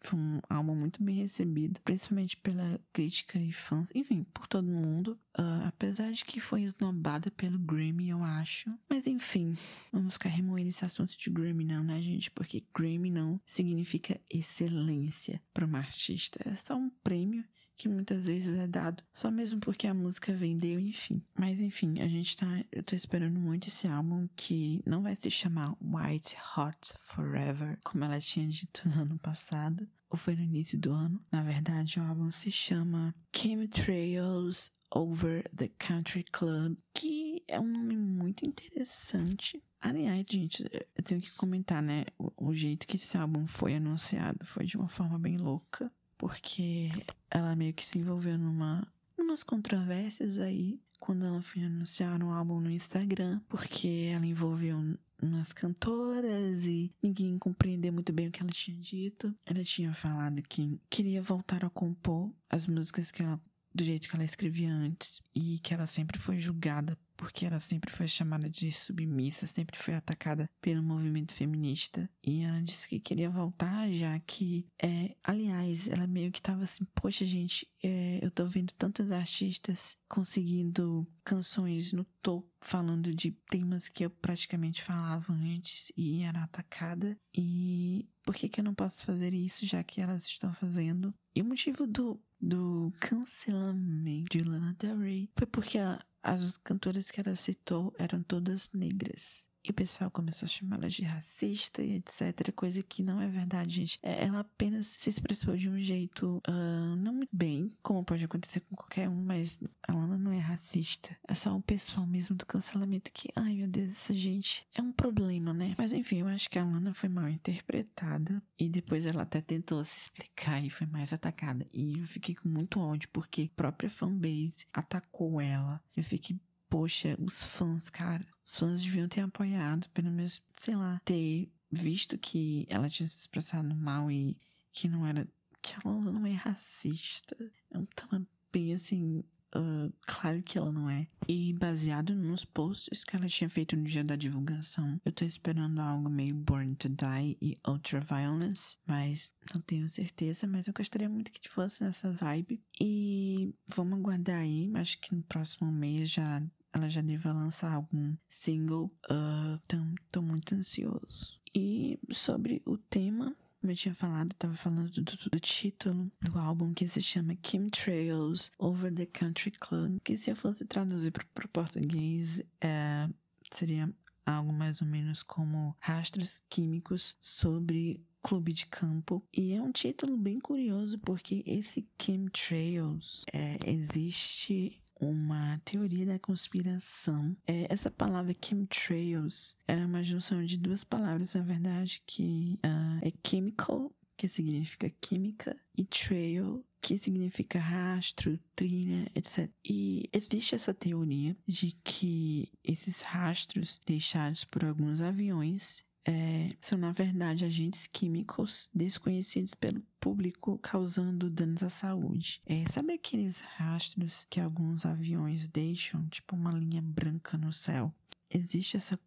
foi 0.00 0.18
um 0.18 0.40
álbum 0.48 0.74
muito 0.74 1.02
bem 1.02 1.16
recebido, 1.16 1.80
principalmente 1.82 2.36
pela 2.36 2.80
crítica 2.92 3.38
e 3.38 3.52
fãs, 3.52 3.90
enfim, 3.94 4.24
por 4.32 4.46
todo 4.46 4.66
mundo. 4.66 5.18
Uh, 5.38 5.66
apesar 5.68 6.10
de 6.10 6.24
que 6.24 6.40
foi 6.40 6.62
esnobada 6.62 7.30
pelo 7.30 7.58
Grammy, 7.58 8.08
eu 8.08 8.22
acho. 8.22 8.70
Mas 8.88 9.06
enfim, 9.06 9.54
vamos 9.92 10.14
ficar 10.14 10.30
remoendo 10.30 10.68
esse 10.68 10.84
assunto 10.84 11.16
de 11.16 11.30
Grammy, 11.30 11.64
não, 11.64 11.84
né, 11.84 12.00
gente? 12.00 12.30
Porque 12.30 12.64
Grammy 12.74 13.10
não 13.10 13.40
significa 13.44 14.20
excelência 14.28 15.40
para 15.52 15.66
uma 15.66 15.78
artista. 15.78 16.40
É 16.48 16.54
só 16.54 16.76
um 16.76 16.90
prêmio 17.02 17.44
que 17.80 17.88
muitas 17.88 18.26
vezes 18.26 18.58
é 18.58 18.66
dado 18.66 19.02
só 19.10 19.30
mesmo 19.30 19.58
porque 19.58 19.86
a 19.86 19.94
música 19.94 20.34
vendeu, 20.34 20.78
enfim. 20.78 21.22
Mas 21.34 21.58
enfim, 21.58 21.98
a 22.00 22.06
gente 22.06 22.36
tá. 22.36 22.46
Eu 22.70 22.82
tô 22.82 22.94
esperando 22.94 23.40
muito 23.40 23.68
esse 23.68 23.88
álbum 23.88 24.28
que 24.36 24.82
não 24.84 25.02
vai 25.02 25.16
se 25.16 25.30
chamar 25.30 25.74
White 25.80 26.36
Hot 26.58 26.92
Forever, 26.98 27.78
como 27.82 28.04
ela 28.04 28.20
tinha 28.20 28.46
dito 28.46 28.86
no 28.86 29.00
ano 29.00 29.18
passado. 29.18 29.88
Ou 30.10 30.18
foi 30.18 30.36
no 30.36 30.42
início 30.42 30.78
do 30.78 30.92
ano. 30.92 31.24
Na 31.32 31.42
verdade, 31.42 31.98
o 31.98 32.02
álbum 32.02 32.30
se 32.30 32.52
chama 32.52 33.14
Chemtrails 33.34 34.70
Over 34.94 35.48
the 35.56 35.68
Country 35.78 36.24
Club, 36.24 36.76
que 36.92 37.42
é 37.48 37.58
um 37.58 37.66
nome 37.66 37.96
muito 37.96 38.46
interessante. 38.46 39.62
Aliás, 39.80 40.26
gente, 40.28 40.62
eu 40.94 41.02
tenho 41.02 41.20
que 41.22 41.34
comentar, 41.36 41.82
né? 41.82 42.04
O, 42.18 42.48
o 42.48 42.54
jeito 42.54 42.86
que 42.86 42.96
esse 42.96 43.16
álbum 43.16 43.46
foi 43.46 43.76
anunciado 43.76 44.44
foi 44.44 44.66
de 44.66 44.76
uma 44.76 44.88
forma 44.88 45.18
bem 45.18 45.38
louca 45.38 45.90
porque 46.20 46.90
ela 47.30 47.56
meio 47.56 47.72
que 47.72 47.84
se 47.84 47.98
envolveu 47.98 48.36
numa 48.36 48.86
umas 49.16 49.42
controvérsias 49.42 50.38
aí 50.38 50.78
quando 50.98 51.24
ela 51.24 51.40
foi 51.40 51.62
anunciar 51.62 52.22
um 52.22 52.30
álbum 52.30 52.60
no 52.60 52.70
Instagram, 52.70 53.40
porque 53.48 54.10
ela 54.14 54.26
envolveu 54.26 54.76
umas 55.22 55.54
cantoras 55.54 56.66
e 56.66 56.92
ninguém 57.02 57.38
compreendeu 57.38 57.90
muito 57.90 58.12
bem 58.12 58.28
o 58.28 58.30
que 58.30 58.42
ela 58.42 58.52
tinha 58.52 58.76
dito. 58.76 59.34
Ela 59.46 59.64
tinha 59.64 59.94
falado 59.94 60.42
que 60.42 60.78
queria 60.90 61.22
voltar 61.22 61.64
a 61.64 61.70
compor 61.70 62.30
as 62.50 62.66
músicas 62.66 63.10
que 63.10 63.22
ela 63.22 63.40
do 63.74 63.82
jeito 63.82 64.06
que 64.06 64.14
ela 64.14 64.24
escrevia 64.24 64.74
antes 64.74 65.22
e 65.34 65.58
que 65.60 65.72
ela 65.72 65.86
sempre 65.86 66.18
foi 66.18 66.38
julgada 66.38 66.98
porque 67.20 67.44
ela 67.44 67.60
sempre 67.60 67.92
foi 67.92 68.08
chamada 68.08 68.48
de 68.48 68.72
submissa, 68.72 69.46
sempre 69.46 69.76
foi 69.76 69.92
atacada 69.92 70.48
pelo 70.58 70.82
movimento 70.82 71.34
feminista. 71.34 72.08
E 72.24 72.40
ela 72.40 72.62
disse 72.62 72.88
que 72.88 72.98
queria 72.98 73.28
voltar, 73.28 73.92
já 73.92 74.18
que, 74.20 74.66
é, 74.82 75.14
aliás, 75.22 75.86
ela 75.86 76.06
meio 76.06 76.32
que 76.32 76.40
tava 76.40 76.62
assim: 76.62 76.82
Poxa, 76.94 77.26
gente, 77.26 77.68
é, 77.84 78.20
eu 78.22 78.30
tô 78.30 78.46
vendo 78.46 78.72
tantas 78.72 79.10
artistas 79.10 79.98
conseguindo 80.08 81.06
canções 81.22 81.92
no 81.92 82.04
topo, 82.22 82.50
falando 82.58 83.14
de 83.14 83.32
temas 83.50 83.86
que 83.86 84.02
eu 84.02 84.08
praticamente 84.08 84.82
falava 84.82 85.30
antes 85.34 85.92
e 85.94 86.22
era 86.22 86.42
atacada. 86.42 87.18
E 87.36 88.08
por 88.24 88.34
que, 88.34 88.48
que 88.48 88.60
eu 88.60 88.64
não 88.64 88.74
posso 88.74 89.04
fazer 89.04 89.34
isso, 89.34 89.66
já 89.66 89.84
que 89.84 90.00
elas 90.00 90.24
estão 90.24 90.54
fazendo? 90.54 91.14
E 91.34 91.42
o 91.42 91.44
motivo 91.44 91.86
do, 91.86 92.18
do 92.40 92.90
cancelamento 92.98 94.38
de 94.38 94.42
Lana 94.42 94.74
Del 94.78 94.98
Rey 94.98 95.30
foi 95.36 95.46
porque 95.46 95.78
a, 95.78 96.02
as 96.22 96.56
cantoras 96.58 97.10
que 97.10 97.20
ela 97.20 97.34
citou 97.36 97.92
eram 97.98 98.22
todas 98.22 98.72
negras. 98.72 99.49
E 99.64 99.70
o 99.70 99.74
pessoal 99.74 100.10
começou 100.10 100.46
a 100.46 100.48
chamá-la 100.48 100.88
de 100.88 101.02
racista 101.02 101.82
e 101.82 101.96
etc. 101.96 102.52
Coisa 102.54 102.82
que 102.82 103.02
não 103.02 103.20
é 103.20 103.28
verdade, 103.28 103.76
gente. 103.76 103.98
É, 104.02 104.24
ela 104.24 104.40
apenas 104.40 104.86
se 104.86 105.08
expressou 105.10 105.56
de 105.56 105.68
um 105.68 105.78
jeito 105.78 106.42
uh, 106.48 106.96
não 106.96 107.14
muito 107.14 107.30
bem, 107.30 107.70
como 107.82 108.04
pode 108.04 108.24
acontecer 108.24 108.60
com 108.60 108.74
qualquer 108.74 109.08
um, 109.08 109.22
mas 109.22 109.60
a 109.86 109.92
Lana 109.92 110.16
não 110.16 110.32
é 110.32 110.38
racista. 110.38 111.14
É 111.28 111.34
só 111.34 111.54
o 111.54 111.62
pessoal 111.62 112.06
mesmo 112.06 112.34
do 112.34 112.46
cancelamento 112.46 113.12
que, 113.12 113.28
ai 113.36 113.54
meu 113.54 113.68
Deus, 113.68 113.90
essa 113.90 114.14
gente 114.14 114.66
é 114.74 114.80
um 114.80 114.92
problema, 114.92 115.52
né? 115.52 115.74
Mas 115.76 115.92
enfim, 115.92 116.20
eu 116.20 116.28
acho 116.28 116.48
que 116.48 116.58
a 116.58 116.64
Lana 116.64 116.94
foi 116.94 117.08
mal 117.08 117.28
interpretada 117.28 118.42
e 118.58 118.68
depois 118.68 119.04
ela 119.04 119.22
até 119.22 119.40
tentou 119.40 119.84
se 119.84 119.98
explicar 119.98 120.64
e 120.64 120.70
foi 120.70 120.86
mais 120.86 121.12
atacada. 121.12 121.66
E 121.72 121.98
eu 121.98 122.06
fiquei 122.06 122.34
com 122.34 122.48
muito 122.48 122.80
ódio 122.80 123.08
porque 123.12 123.50
a 123.52 123.56
própria 123.56 123.90
fanbase 123.90 124.66
atacou 124.72 125.40
ela. 125.40 125.82
Eu 125.94 126.02
fiquei 126.02 126.40
poxa, 126.70 127.16
os 127.20 127.42
fãs, 127.42 127.90
cara, 127.90 128.24
os 128.50 128.58
fãs 128.58 128.82
deviam 128.82 129.08
ter 129.08 129.20
apoiado, 129.20 129.88
pelo 129.90 130.10
menos, 130.10 130.42
sei 130.58 130.74
lá, 130.74 131.00
ter 131.04 131.48
visto 131.70 132.18
que 132.18 132.66
ela 132.68 132.88
tinha 132.88 133.08
se 133.08 133.18
expressado 133.18 133.74
mal 133.76 134.10
e 134.10 134.36
que 134.72 134.88
não 134.88 135.06
era. 135.06 135.26
que 135.62 135.74
ela 135.74 136.00
não 136.00 136.26
é 136.26 136.32
racista. 136.32 137.36
Então, 137.70 138.26
bem 138.52 138.72
assim. 138.72 139.22
Uh, 139.52 139.92
claro 140.02 140.40
que 140.44 140.56
ela 140.56 140.70
não 140.70 140.88
é. 140.88 141.08
E 141.26 141.52
baseado 141.52 142.14
nos 142.14 142.44
posts 142.44 143.02
que 143.04 143.16
ela 143.16 143.26
tinha 143.26 143.50
feito 143.50 143.76
no 143.76 143.82
dia 143.82 144.04
da 144.04 144.14
divulgação, 144.14 145.00
eu 145.04 145.10
tô 145.10 145.24
esperando 145.24 145.80
algo 145.80 146.08
meio 146.08 146.36
Born 146.36 146.76
to 146.76 146.88
Die 146.88 147.36
e 147.42 147.58
Ultra 147.66 148.00
Violence, 148.00 148.78
mas 148.86 149.32
não 149.52 149.60
tenho 149.60 149.88
certeza. 149.88 150.46
Mas 150.46 150.66
eu 150.66 150.72
gostaria 150.72 151.08
muito 151.08 151.32
que 151.32 151.48
fosse 151.48 151.82
nessa 151.82 152.12
vibe. 152.12 152.62
E 152.80 153.52
vamos 153.66 153.98
aguardar 153.98 154.40
aí. 154.40 154.70
Acho 154.74 155.00
que 155.00 155.14
no 155.14 155.22
próximo 155.24 155.70
mês 155.70 156.10
já 156.10 156.40
ela 156.72 156.88
já 156.88 157.00
deva 157.00 157.32
lançar 157.32 157.72
algum 157.72 158.14
single. 158.28 158.90
Uh, 159.10 159.60
então, 159.64 159.94
tô 160.10 160.22
muito 160.22 160.54
ansioso. 160.54 161.40
E 161.54 161.98
sobre 162.10 162.62
o 162.64 162.78
tema, 162.78 163.36
como 163.60 163.72
eu 163.72 163.76
tinha 163.76 163.94
falado, 163.94 164.34
tava 164.34 164.54
falando 164.54 164.90
do, 164.90 165.02
do, 165.02 165.30
do, 165.30 165.40
título 165.40 166.10
do 166.20 166.38
álbum 166.38 166.72
que 166.72 166.86
se 166.86 167.00
chama 167.02 167.36
Trails 167.70 168.52
Over 168.58 168.94
the 168.94 169.06
Country 169.06 169.50
Club, 169.50 169.98
que 170.02 170.16
se 170.16 170.30
eu 170.30 170.36
fosse 170.36 170.64
traduzir 170.64 171.10
para 171.10 171.24
o 171.24 171.48
português, 171.48 172.40
é, 172.60 173.08
seria 173.52 173.92
algo 174.24 174.52
mais 174.52 174.80
ou 174.80 174.86
menos 174.86 175.22
como 175.22 175.76
Rastros 175.80 176.42
Químicos 176.48 177.16
sobre 177.20 178.00
Clube 178.22 178.52
de 178.52 178.66
Campo. 178.66 179.22
E 179.36 179.52
é 179.52 179.62
um 179.62 179.72
título 179.72 180.16
bem 180.16 180.38
curioso 180.38 180.98
porque 180.98 181.42
esse 181.46 181.88
Chemtrails 182.00 183.24
é, 183.32 183.58
existe 183.66 184.79
uma 185.00 185.60
teoria 185.64 186.06
da 186.06 186.18
conspiração. 186.18 187.36
É, 187.46 187.66
essa 187.72 187.90
palavra 187.90 188.36
chemtrails 188.40 189.56
era 189.66 189.86
uma 189.86 190.02
junção 190.02 190.44
de 190.44 190.58
duas 190.58 190.84
palavras, 190.84 191.34
na 191.34 191.42
verdade, 191.42 192.02
que 192.06 192.58
uh, 192.64 193.06
é 193.06 193.12
chemical, 193.26 193.92
que 194.16 194.28
significa 194.28 194.90
química, 195.00 195.56
e 195.76 195.84
trail, 195.84 196.64
que 196.82 196.96
significa 196.98 197.58
rastro, 197.58 198.38
trilha, 198.54 199.06
etc. 199.14 199.50
E 199.64 200.08
existe 200.12 200.54
essa 200.54 200.74
teoria 200.74 201.36
de 201.46 201.72
que 201.84 202.48
esses 202.64 203.02
rastros 203.02 203.80
deixados 203.86 204.44
por 204.44 204.64
alguns 204.64 205.00
aviões 205.00 205.84
é, 206.06 206.56
são, 206.60 206.78
na 206.78 206.92
verdade, 206.92 207.44
agentes 207.44 207.86
químicos 207.86 208.68
desconhecidos 208.74 209.54
pelo 209.54 209.82
público 210.00 210.58
causando 210.58 211.28
danos 211.28 211.62
à 211.62 211.70
saúde. 211.70 212.40
É, 212.46 212.66
sabe 212.66 212.94
aqueles 212.94 213.40
rastros 213.40 214.26
que 214.30 214.40
alguns 214.40 214.86
aviões 214.86 215.46
deixam, 215.46 216.06
tipo 216.08 216.34
uma 216.34 216.52
linha 216.52 216.80
branca 216.80 217.36
no 217.36 217.52
céu? 217.52 217.94
Existe 218.30 218.76
essa 218.76 218.98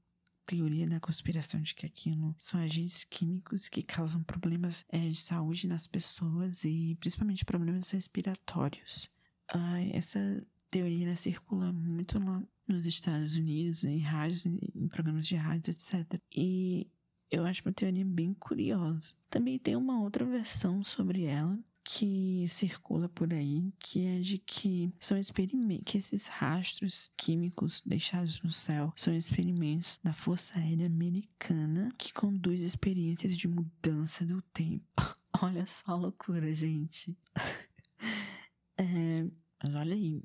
teoria 0.45 0.87
da 0.87 0.99
conspiração 0.99 1.61
de 1.61 1.73
que 1.73 1.85
aquilo 1.85 2.35
são 2.37 2.59
agentes 2.59 3.03
químicos 3.03 3.69
que 3.69 3.81
causam 3.81 4.21
problemas 4.23 4.85
é, 4.89 4.99
de 4.99 5.15
saúde 5.15 5.67
nas 5.67 5.87
pessoas 5.87 6.63
e 6.63 6.95
principalmente 6.99 7.45
problemas 7.45 7.89
respiratórios. 7.91 9.09
Ah, 9.47 9.81
essa 9.91 10.45
teoria 10.73 11.05
né, 11.05 11.15
circula 11.15 11.71
muito 11.71 12.17
lá 12.17 12.41
nos 12.67 12.87
Estados 12.87 13.37
Unidos, 13.37 13.83
em 13.83 13.99
rádios, 13.99 14.43
em 14.43 14.87
programas 14.87 15.27
de 15.27 15.35
rádios, 15.35 15.69
etc. 15.69 16.19
E 16.35 16.89
eu 17.29 17.45
acho 17.45 17.61
uma 17.63 17.71
teoria 17.71 18.03
bem 18.03 18.33
curiosa. 18.33 19.13
Também 19.29 19.59
tem 19.59 19.75
uma 19.75 20.01
outra 20.01 20.25
versão 20.25 20.83
sobre 20.83 21.25
ela 21.25 21.59
que 21.83 22.45
circula 22.47 23.07
por 23.07 23.31
aí, 23.33 23.71
que 23.77 24.03
é 24.05 24.19
de 24.19 24.39
que 24.39 24.89
são 24.99 25.17
experimentos, 25.17 25.83
que 25.85 25.97
esses 25.97 26.25
rastros 26.27 27.11
químicos 27.17 27.83
deixados 27.85 28.41
no 28.41 28.51
céu 28.51 28.91
são 28.95 29.13
experimentos 29.13 29.99
da 30.01 30.13
Força 30.13 30.57
Aérea 30.57 30.87
Americana 30.87 31.93
que 31.99 32.13
conduz 32.13 32.61
experiências 32.61 33.37
de 33.37 33.47
mudança 33.47 34.25
do 34.25 34.41
tempo. 34.41 34.83
Olha 35.39 35.67
só 35.67 35.91
a 35.91 35.95
loucura, 35.95 36.51
gente. 36.51 37.15
é, 38.77 39.27
mas 39.63 39.75
olha 39.75 39.95
aí, 39.95 40.21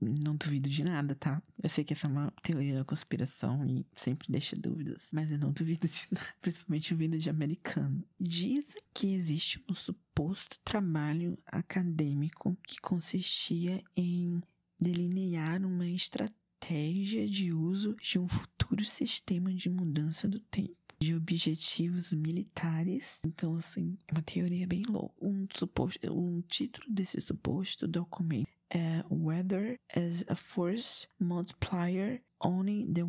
não 0.00 0.36
duvido 0.36 0.68
de 0.68 0.84
nada, 0.84 1.14
tá? 1.14 1.42
Eu 1.62 1.68
sei 1.68 1.84
que 1.84 1.92
essa 1.92 2.06
é 2.06 2.10
uma 2.10 2.30
teoria 2.42 2.74
da 2.74 2.84
conspiração 2.84 3.64
e 3.64 3.86
sempre 3.94 4.30
deixa 4.30 4.54
dúvidas, 4.54 5.10
mas 5.12 5.30
eu 5.30 5.38
não 5.38 5.50
duvido 5.52 5.88
de 5.88 6.08
nada, 6.12 6.26
principalmente 6.40 6.94
vindo 6.94 7.18
de 7.18 7.30
americano. 7.30 8.04
Diz 8.20 8.76
que 8.92 9.14
existe 9.14 9.64
um 9.68 9.74
suposto 9.74 10.02
suposto 10.12 10.60
trabalho 10.62 11.38
acadêmico 11.46 12.54
que 12.66 12.78
consistia 12.82 13.82
em 13.96 14.42
delinear 14.78 15.64
uma 15.64 15.88
estratégia 15.88 17.26
de 17.26 17.50
uso 17.50 17.96
de 17.96 18.18
um 18.18 18.28
futuro 18.28 18.84
sistema 18.84 19.52
de 19.54 19.70
mudança 19.70 20.28
do 20.28 20.38
tempo 20.38 20.76
de 21.02 21.16
objetivos 21.16 22.12
militares. 22.12 23.18
Então, 23.24 23.54
assim, 23.54 23.98
é 24.06 24.12
uma 24.12 24.22
teoria 24.22 24.68
bem 24.68 24.84
louca. 24.88 25.12
Um, 25.20 25.48
suposto, 25.52 25.98
um 26.12 26.40
título 26.42 26.86
desse 26.88 27.20
suposto 27.20 27.88
documento 27.88 28.48
é 28.70 29.04
Weather 29.10 29.80
as 29.92 30.24
a 30.28 30.36
Force 30.36 31.08
Multiplier 31.18 32.22
Owning 32.38 32.92
the 32.92 33.02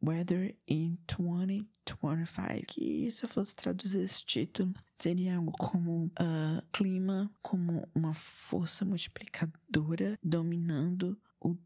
Weather 0.00 0.54
in 0.68 0.96
2025. 1.08 2.66
Que 2.68 3.10
se 3.10 3.24
eu 3.24 3.28
fosse 3.28 3.56
traduzir 3.56 4.02
esse 4.02 4.24
título, 4.24 4.72
seria 4.94 5.36
algo 5.36 5.50
como 5.50 6.04
uh, 6.04 6.62
clima 6.72 7.28
como 7.42 7.88
uma 7.92 8.14
força 8.14 8.84
multiplicadora 8.84 10.16
dominando 10.22 11.20
o 11.40 11.56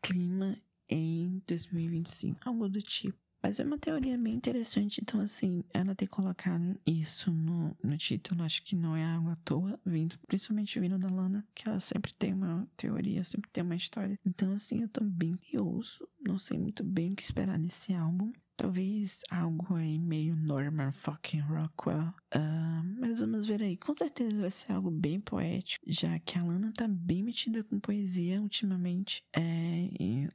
clima 0.00 0.56
em 0.88 1.38
2025. 1.46 2.40
Algo 2.48 2.66
do 2.66 2.80
tipo. 2.80 3.23
Mas 3.44 3.60
é 3.60 3.62
uma 3.62 3.76
teoria 3.76 4.16
bem 4.16 4.32
interessante, 4.32 5.02
então 5.02 5.20
assim, 5.20 5.62
ela 5.74 5.94
ter 5.94 6.06
colocado 6.06 6.80
isso 6.86 7.30
no, 7.30 7.76
no 7.84 7.94
título, 7.98 8.42
acho 8.42 8.62
que 8.62 8.74
não 8.74 8.96
é 8.96 9.04
algo 9.04 9.28
à 9.28 9.36
toa, 9.44 9.78
vindo, 9.84 10.18
principalmente 10.26 10.80
vindo 10.80 10.98
da 10.98 11.10
Lana, 11.10 11.46
que 11.54 11.68
ela 11.68 11.78
sempre 11.78 12.10
tem 12.14 12.32
uma 12.32 12.66
teoria, 12.74 13.22
sempre 13.22 13.50
tem 13.50 13.62
uma 13.62 13.76
história. 13.76 14.18
Então 14.26 14.50
assim, 14.54 14.80
eu 14.80 14.88
tô 14.88 15.04
bem 15.04 15.36
curioso, 15.36 16.08
não 16.26 16.38
sei 16.38 16.58
muito 16.58 16.82
bem 16.82 17.12
o 17.12 17.16
que 17.16 17.22
esperar 17.22 17.58
desse 17.58 17.92
álbum. 17.92 18.32
Talvez 18.56 19.20
algo 19.30 19.74
aí 19.74 19.98
meio 19.98 20.36
Norman 20.36 20.92
fucking 20.92 21.40
Rockwell. 21.40 22.14
Uh, 22.34 23.00
mas 23.00 23.20
vamos 23.20 23.46
ver 23.46 23.62
aí. 23.62 23.76
Com 23.76 23.94
certeza 23.94 24.40
vai 24.40 24.50
ser 24.50 24.72
algo 24.72 24.90
bem 24.90 25.20
poético, 25.20 25.84
já 25.88 26.18
que 26.20 26.38
a 26.38 26.44
Lana 26.44 26.72
tá 26.72 26.86
bem 26.88 27.22
metida 27.22 27.64
com 27.64 27.80
poesia 27.80 28.40
ultimamente. 28.40 29.24
É, 29.34 29.88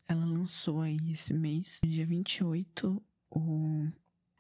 ela 0.08 0.26
lançou 0.26 0.82
aí 0.82 1.00
esse 1.12 1.34
mês, 1.34 1.80
dia 1.86 2.06
28, 2.06 3.02
o 3.32 3.88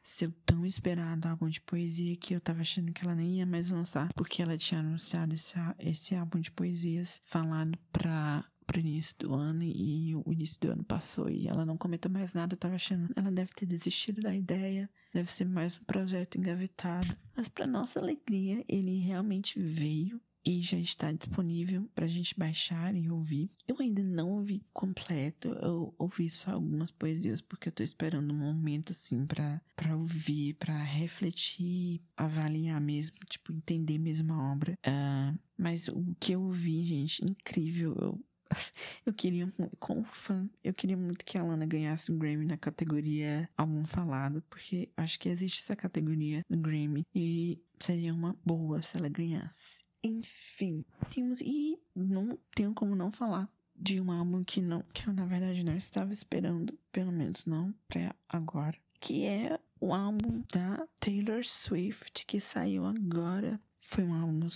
seu 0.01 0.31
tão 0.45 0.65
esperado 0.65 1.27
álbum 1.27 1.48
de 1.48 1.62
poesia 1.62 2.15
que 2.15 2.33
eu 2.33 2.41
tava 2.41 2.62
achando 2.62 2.91
que 2.91 3.03
ela 3.03 3.15
nem 3.15 3.38
ia 3.38 3.45
mais 3.45 3.69
lançar, 3.69 4.12
porque 4.13 4.41
ela 4.41 4.57
tinha 4.57 4.79
anunciado 4.79 5.33
esse, 5.33 5.53
esse 5.77 6.15
álbum 6.15 6.39
de 6.39 6.51
poesias 6.51 7.21
falado 7.25 7.77
pra 7.91 8.43
pro 8.69 8.79
início 8.79 9.15
do 9.17 9.33
ano 9.33 9.63
e 9.63 10.15
o 10.15 10.31
início 10.31 10.59
do 10.61 10.71
ano 10.71 10.83
passou 10.83 11.27
e 11.27 11.47
ela 11.47 11.65
não 11.65 11.75
comentou 11.75 12.11
mais 12.11 12.35
nada. 12.35 12.53
Eu 12.53 12.57
tava 12.57 12.75
achando 12.75 13.11
ela 13.15 13.31
deve 13.31 13.51
ter 13.53 13.65
desistido 13.65 14.21
da 14.21 14.35
ideia, 14.35 14.88
deve 15.11 15.31
ser 15.31 15.45
mais 15.45 15.79
um 15.79 15.83
projeto 15.85 16.38
engavetado. 16.38 17.17
Mas 17.35 17.47
para 17.47 17.65
nossa 17.65 17.99
alegria, 17.99 18.63
ele 18.67 18.99
realmente 18.99 19.59
veio 19.59 20.21
e 20.45 20.61
já 20.61 20.77
está 20.77 21.11
disponível 21.11 21.89
para 21.93 22.05
a 22.05 22.07
gente 22.07 22.38
baixar 22.38 22.95
e 22.95 23.09
ouvir. 23.09 23.49
Eu 23.67 23.77
ainda 23.79 24.03
não 24.03 24.31
ouvi 24.31 24.63
completo, 24.71 25.49
eu 25.61 25.93
ouvi 25.97 26.29
só 26.29 26.51
algumas 26.51 26.91
poesias 26.91 27.41
porque 27.41 27.69
eu 27.69 27.73
tô 27.73 27.83
esperando 27.83 28.33
um 28.33 28.38
momento 28.38 28.91
assim 28.91 29.25
para 29.25 29.61
para 29.75 29.95
ouvir, 29.95 30.55
para 30.55 30.77
refletir, 30.83 32.01
avaliar 32.15 32.79
mesmo, 32.79 33.17
tipo 33.27 33.51
entender 33.51 33.97
mesmo 33.97 34.33
a 34.33 34.51
obra. 34.51 34.77
Uh, 34.85 35.38
mas 35.57 35.88
o 35.88 36.15
que 36.19 36.33
eu 36.33 36.41
ouvi, 36.41 36.83
gente, 36.83 37.23
incrível. 37.23 37.95
Eu 37.99 38.19
eu 39.06 39.13
queria, 39.13 39.51
como 39.79 40.03
fã, 40.03 40.50
eu 40.63 40.74
queria 40.74 40.98
muito 40.98 41.25
que 41.25 41.38
a 41.38 41.44
Lana 41.44 41.65
ganhasse 41.65 42.12
um 42.12 42.18
Grammy 42.18 42.46
na 42.46 42.58
categoria 42.58 43.50
álbum 43.58 43.86
falado, 43.86 44.44
porque 44.50 44.89
acho 44.98 45.20
que 45.20 45.29
existe 45.29 45.62
essa 45.62 45.75
categoria 45.75 46.44
no 46.50 46.58
Grammy 46.58 47.06
e 47.13 47.62
seria 47.79 48.13
uma 48.13 48.36
boa 48.46 48.82
se 48.82 48.98
ela 48.98 49.10
ganhasse. 49.10 49.84
Enfim, 50.03 50.86
temos 51.10 51.41
e 51.41 51.77
não 51.96 52.38
tenho 52.56 52.74
como 52.74 52.96
não 52.96 53.12
falar 53.12 53.50
de 53.75 54.00
um 54.00 54.12
álbum 54.12 54.44
que 54.44 54.62
não, 54.62 54.84
que 54.94 55.08
eu 55.08 55.13
na 55.13 55.25
verdade 55.25 55.63
não 55.63 55.75
estava 55.75 56.12
esperando, 56.12 56.77
pelo 56.91 57.12
menos 57.12 57.46
não 57.46 57.74
para 57.88 58.13
agora, 58.27 58.77
que 59.00 59.25
é 59.25 59.60
o 59.79 59.94
álbum 59.94 60.44
da 60.53 60.86
Taylor 61.00 61.44
Swift 61.46 62.25
que 62.25 62.41
saiu 62.41 62.86
agora. 62.86 63.60
Foi 63.79 64.03
um 64.03 64.13
álbum 64.13 64.50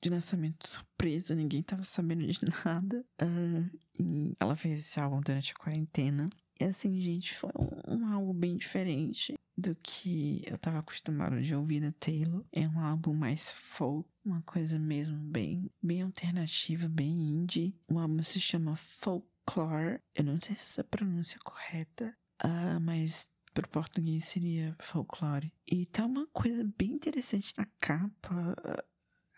de 0.00 0.10
lançamento 0.10 0.68
surpresa, 0.68 1.34
ninguém 1.34 1.62
tava 1.62 1.82
sabendo 1.82 2.26
de 2.26 2.38
nada. 2.64 3.04
Uh, 3.20 3.78
e 3.98 4.36
ela 4.38 4.56
fez 4.56 4.80
esse 4.80 5.00
álbum 5.00 5.20
durante 5.20 5.52
a 5.52 5.56
quarentena. 5.56 6.28
E 6.60 6.64
assim, 6.64 7.00
gente, 7.00 7.34
foi 7.34 7.50
um, 7.56 7.96
um, 7.96 8.06
álbum 8.06 8.34
bem 8.34 8.56
diferente 8.56 9.34
do 9.56 9.74
que 9.76 10.42
eu 10.46 10.56
tava 10.58 10.78
acostumado 10.78 11.40
de 11.40 11.54
ouvir 11.54 11.80
da 11.80 11.92
Taylor. 11.92 12.44
É 12.52 12.68
um 12.68 12.80
álbum 12.80 13.14
mais 13.14 13.52
folk, 13.52 14.08
uma 14.24 14.42
coisa 14.42 14.78
mesmo 14.78 15.18
bem, 15.18 15.70
bem 15.82 16.02
alternativa, 16.02 16.88
bem 16.88 17.10
indie. 17.10 17.74
O 17.90 17.98
álbum 17.98 18.22
se 18.22 18.40
chama 18.40 18.76
Folklore. 18.76 20.00
Eu 20.14 20.24
não 20.24 20.40
sei 20.40 20.54
se 20.54 20.64
essa 20.64 20.84
pronúncia 20.84 21.36
é 21.36 21.44
correta, 21.44 22.16
uh, 22.44 22.80
mas 22.80 23.28
pro 23.54 23.68
português 23.68 24.24
seria 24.24 24.76
folklore. 24.78 25.52
E 25.66 25.86
tá 25.86 26.06
uma 26.06 26.26
coisa 26.28 26.64
bem 26.76 26.92
interessante 26.92 27.52
na 27.56 27.66
capa 27.80 28.54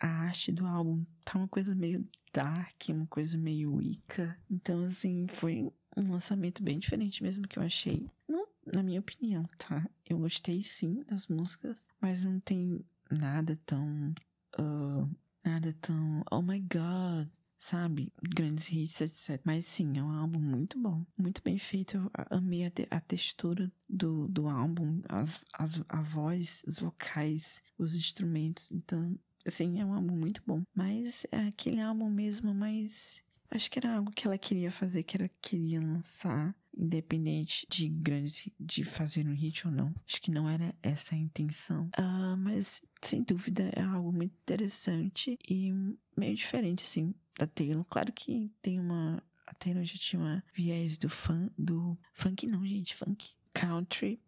a 0.01 0.09
arte 0.09 0.51
do 0.51 0.67
álbum 0.67 1.05
tá 1.25 1.39
uma 1.39 1.49
coisa 1.49 1.75
meio 1.75 2.09
dark, 2.33 2.89
uma 2.89 3.07
coisa 3.07 3.37
meio 3.37 3.75
Wicca. 3.75 4.37
Então, 4.51 4.85
assim, 4.85 5.27
foi 5.29 5.71
um 5.97 6.11
lançamento 6.11 6.63
bem 6.63 6.79
diferente 6.79 7.23
mesmo 7.23 7.47
que 7.47 7.59
eu 7.59 7.63
achei. 7.63 8.09
Não, 8.29 8.47
na 8.75 8.83
minha 8.83 9.01
opinião, 9.01 9.49
tá? 9.59 9.89
Eu 10.09 10.19
gostei 10.19 10.63
sim 10.63 11.03
das 11.09 11.29
músicas, 11.29 11.89
mas 12.01 12.25
não 12.25 12.41
tem 12.41 12.85
nada 13.11 13.59
tão. 13.67 14.15
Uh, 14.59 15.09
nada 15.45 15.77
tão. 15.81 16.25
Oh 16.31 16.43
my 16.43 16.61
god! 16.61 17.29
Sabe? 17.59 18.11
Grandes 18.23 18.73
hits, 18.73 19.03
etc. 19.03 19.39
Mas 19.45 19.67
sim, 19.67 19.99
é 19.99 20.03
um 20.03 20.11
álbum 20.11 20.41
muito 20.41 20.79
bom. 20.79 21.05
Muito 21.19 21.43
bem 21.43 21.59
feito. 21.59 21.99
Eu 21.99 22.11
amei 22.31 22.65
a, 22.65 22.71
te 22.71 22.89
a 22.91 22.99
textura 23.01 23.71
do, 23.87 24.27
do 24.29 24.49
álbum, 24.49 25.03
as, 25.07 25.45
as, 25.53 25.83
a 25.87 26.01
voz, 26.01 26.63
os 26.67 26.79
vocais, 26.79 27.63
os 27.77 27.95
instrumentos. 27.95 28.73
Então, 28.73 29.15
Assim, 29.47 29.81
é 29.81 29.85
um 29.85 29.95
álbum 29.95 30.17
muito 30.17 30.43
bom. 30.47 30.63
Mas 30.75 31.27
é 31.33 31.49
aquele 31.49 31.81
álbum 31.81 32.11
mesmo, 32.11 32.55
mas 32.55 33.23
acho 33.51 33.71
que 33.71 33.79
era 33.79 33.97
algo 33.97 34.11
que 34.13 34.27
ela 34.27 34.39
queria 34.39 34.71
fazer, 34.71 35.03
que 35.03 35.17
ela 35.17 35.31
queria 35.41 35.81
lançar, 35.81 36.55
independente 36.77 37.67
de 37.69 37.89
grandes 37.89 38.49
de 38.59 38.85
fazer 38.85 39.27
um 39.27 39.35
hit 39.35 39.67
ou 39.67 39.73
não. 39.73 39.95
Acho 40.07 40.21
que 40.21 40.31
não 40.31 40.49
era 40.49 40.75
essa 40.83 41.15
a 41.15 41.19
intenção. 41.19 41.91
Uh, 41.99 42.37
mas 42.39 42.83
sem 43.03 43.23
dúvida 43.23 43.71
é 43.75 43.83
algo 43.83 44.13
muito 44.13 44.35
interessante 44.43 45.39
e 45.49 45.73
meio 46.17 46.35
diferente, 46.35 46.85
assim, 46.85 47.15
da 47.39 47.47
Taylor. 47.47 47.85
Claro 47.85 48.13
que 48.13 48.51
tem 48.63 48.79
uma. 48.79 49.23
A 49.47 49.55
Taylor 49.55 49.83
já 49.83 49.97
tinha 49.99 50.21
uma 50.21 50.45
viés 50.55 50.97
do 50.97 51.09
fã, 51.09 51.51
do 51.59 51.99
funk 52.13 52.47
não, 52.47 52.65
gente, 52.65 52.95
funk 52.95 53.33
country 53.53 54.21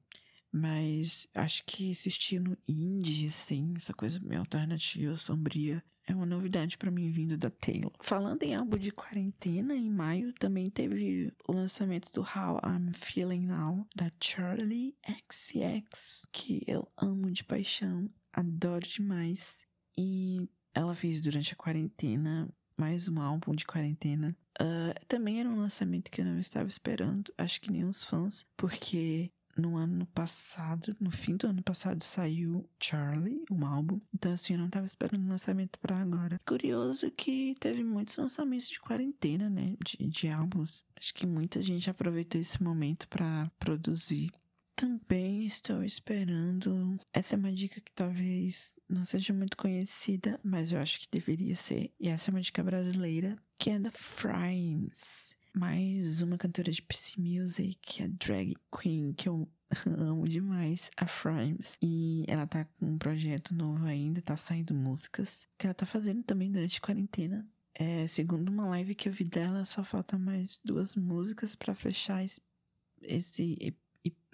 mas 0.52 1.26
acho 1.34 1.64
que 1.64 1.90
esse 1.90 2.10
estilo 2.10 2.56
indie, 2.68 3.28
assim, 3.28 3.72
essa 3.76 3.94
coisa 3.94 4.20
meio 4.20 4.40
alternativa, 4.40 5.16
sombria, 5.16 5.82
é 6.06 6.14
uma 6.14 6.26
novidade 6.26 6.76
para 6.76 6.90
mim 6.90 7.10
vindo 7.10 7.38
da 7.38 7.48
Taylor. 7.48 7.90
Falando 8.00 8.42
em 8.42 8.54
álbum 8.54 8.76
de 8.76 8.92
quarentena, 8.92 9.74
em 9.74 9.88
maio 9.88 10.32
também 10.34 10.68
teve 10.68 11.32
o 11.48 11.52
lançamento 11.52 12.12
do 12.12 12.20
How 12.20 12.60
I'm 12.64 12.92
Feeling 12.92 13.46
Now, 13.46 13.86
da 13.96 14.12
Charlie 14.22 14.94
XX, 15.30 16.26
que 16.30 16.62
eu 16.66 16.86
amo 16.98 17.30
de 17.30 17.44
paixão, 17.44 18.10
adoro 18.30 18.86
demais. 18.86 19.66
E 19.96 20.48
ela 20.74 20.94
fez 20.94 21.20
durante 21.20 21.54
a 21.54 21.56
quarentena 21.56 22.48
mais 22.76 23.08
um 23.08 23.20
álbum 23.20 23.54
de 23.54 23.64
quarentena. 23.64 24.36
Uh, 24.60 25.06
também 25.06 25.40
era 25.40 25.48
um 25.48 25.58
lançamento 25.60 26.10
que 26.10 26.20
eu 26.20 26.24
não 26.24 26.38
estava 26.38 26.68
esperando, 26.68 27.32
acho 27.38 27.60
que 27.60 27.70
nem 27.70 27.84
os 27.84 28.04
fãs, 28.04 28.44
porque 28.56 29.30
no 29.56 29.76
ano 29.76 30.06
passado, 30.06 30.96
no 31.00 31.10
fim 31.10 31.36
do 31.36 31.46
ano 31.46 31.62
passado, 31.62 32.02
saiu 32.02 32.68
Charlie, 32.80 33.44
um 33.50 33.66
álbum. 33.66 34.00
Então, 34.14 34.32
assim, 34.32 34.54
eu 34.54 34.58
não 34.58 34.70
tava 34.70 34.86
esperando 34.86 35.28
lançamento 35.28 35.78
para 35.78 35.96
agora. 35.96 36.40
Curioso 36.46 37.10
que 37.10 37.54
teve 37.60 37.84
muitos 37.84 38.16
lançamentos 38.16 38.68
de 38.68 38.80
quarentena, 38.80 39.48
né? 39.50 39.76
De, 39.84 39.96
de 40.08 40.28
álbuns. 40.28 40.84
Acho 40.96 41.14
que 41.14 41.26
muita 41.26 41.60
gente 41.60 41.90
aproveitou 41.90 42.40
esse 42.40 42.62
momento 42.62 43.08
para 43.08 43.50
produzir. 43.58 44.30
Também 44.74 45.44
estou 45.44 45.84
esperando. 45.84 46.98
Essa 47.12 47.36
é 47.36 47.38
uma 47.38 47.52
dica 47.52 47.80
que 47.80 47.92
talvez 47.92 48.74
não 48.88 49.04
seja 49.04 49.32
muito 49.32 49.56
conhecida, 49.56 50.40
mas 50.42 50.72
eu 50.72 50.80
acho 50.80 50.98
que 51.00 51.08
deveria 51.10 51.54
ser. 51.54 51.92
E 52.00 52.08
essa 52.08 52.30
é 52.30 52.32
uma 52.32 52.40
dica 52.40 52.62
brasileira, 52.62 53.36
que 53.58 53.70
é 53.70 53.78
da 53.78 53.90
Frames 53.90 55.36
mais 55.54 56.22
uma 56.22 56.38
cantora 56.38 56.70
de 56.70 56.80
PC 56.82 57.20
Music, 57.20 58.02
a 58.02 58.06
drag 58.08 58.54
queen, 58.76 59.12
que 59.12 59.28
eu 59.28 59.48
amo 59.86 60.26
demais, 60.26 60.90
a 60.96 61.06
Frames. 61.06 61.76
E 61.82 62.24
ela 62.26 62.46
tá 62.46 62.64
com 62.64 62.86
um 62.86 62.98
projeto 62.98 63.54
novo 63.54 63.84
ainda, 63.84 64.22
tá 64.22 64.36
saindo 64.36 64.74
músicas, 64.74 65.46
que 65.58 65.66
ela 65.66 65.74
tá 65.74 65.86
fazendo 65.86 66.22
também 66.22 66.50
durante 66.50 66.78
a 66.78 66.80
quarentena. 66.80 67.46
É, 67.74 68.06
segundo 68.06 68.50
uma 68.50 68.66
live 68.66 68.94
que 68.94 69.08
eu 69.08 69.12
vi 69.12 69.24
dela, 69.24 69.64
só 69.64 69.82
falta 69.82 70.18
mais 70.18 70.58
duas 70.64 70.94
músicas 70.94 71.54
para 71.54 71.74
fechar 71.74 72.24
esse, 72.24 73.56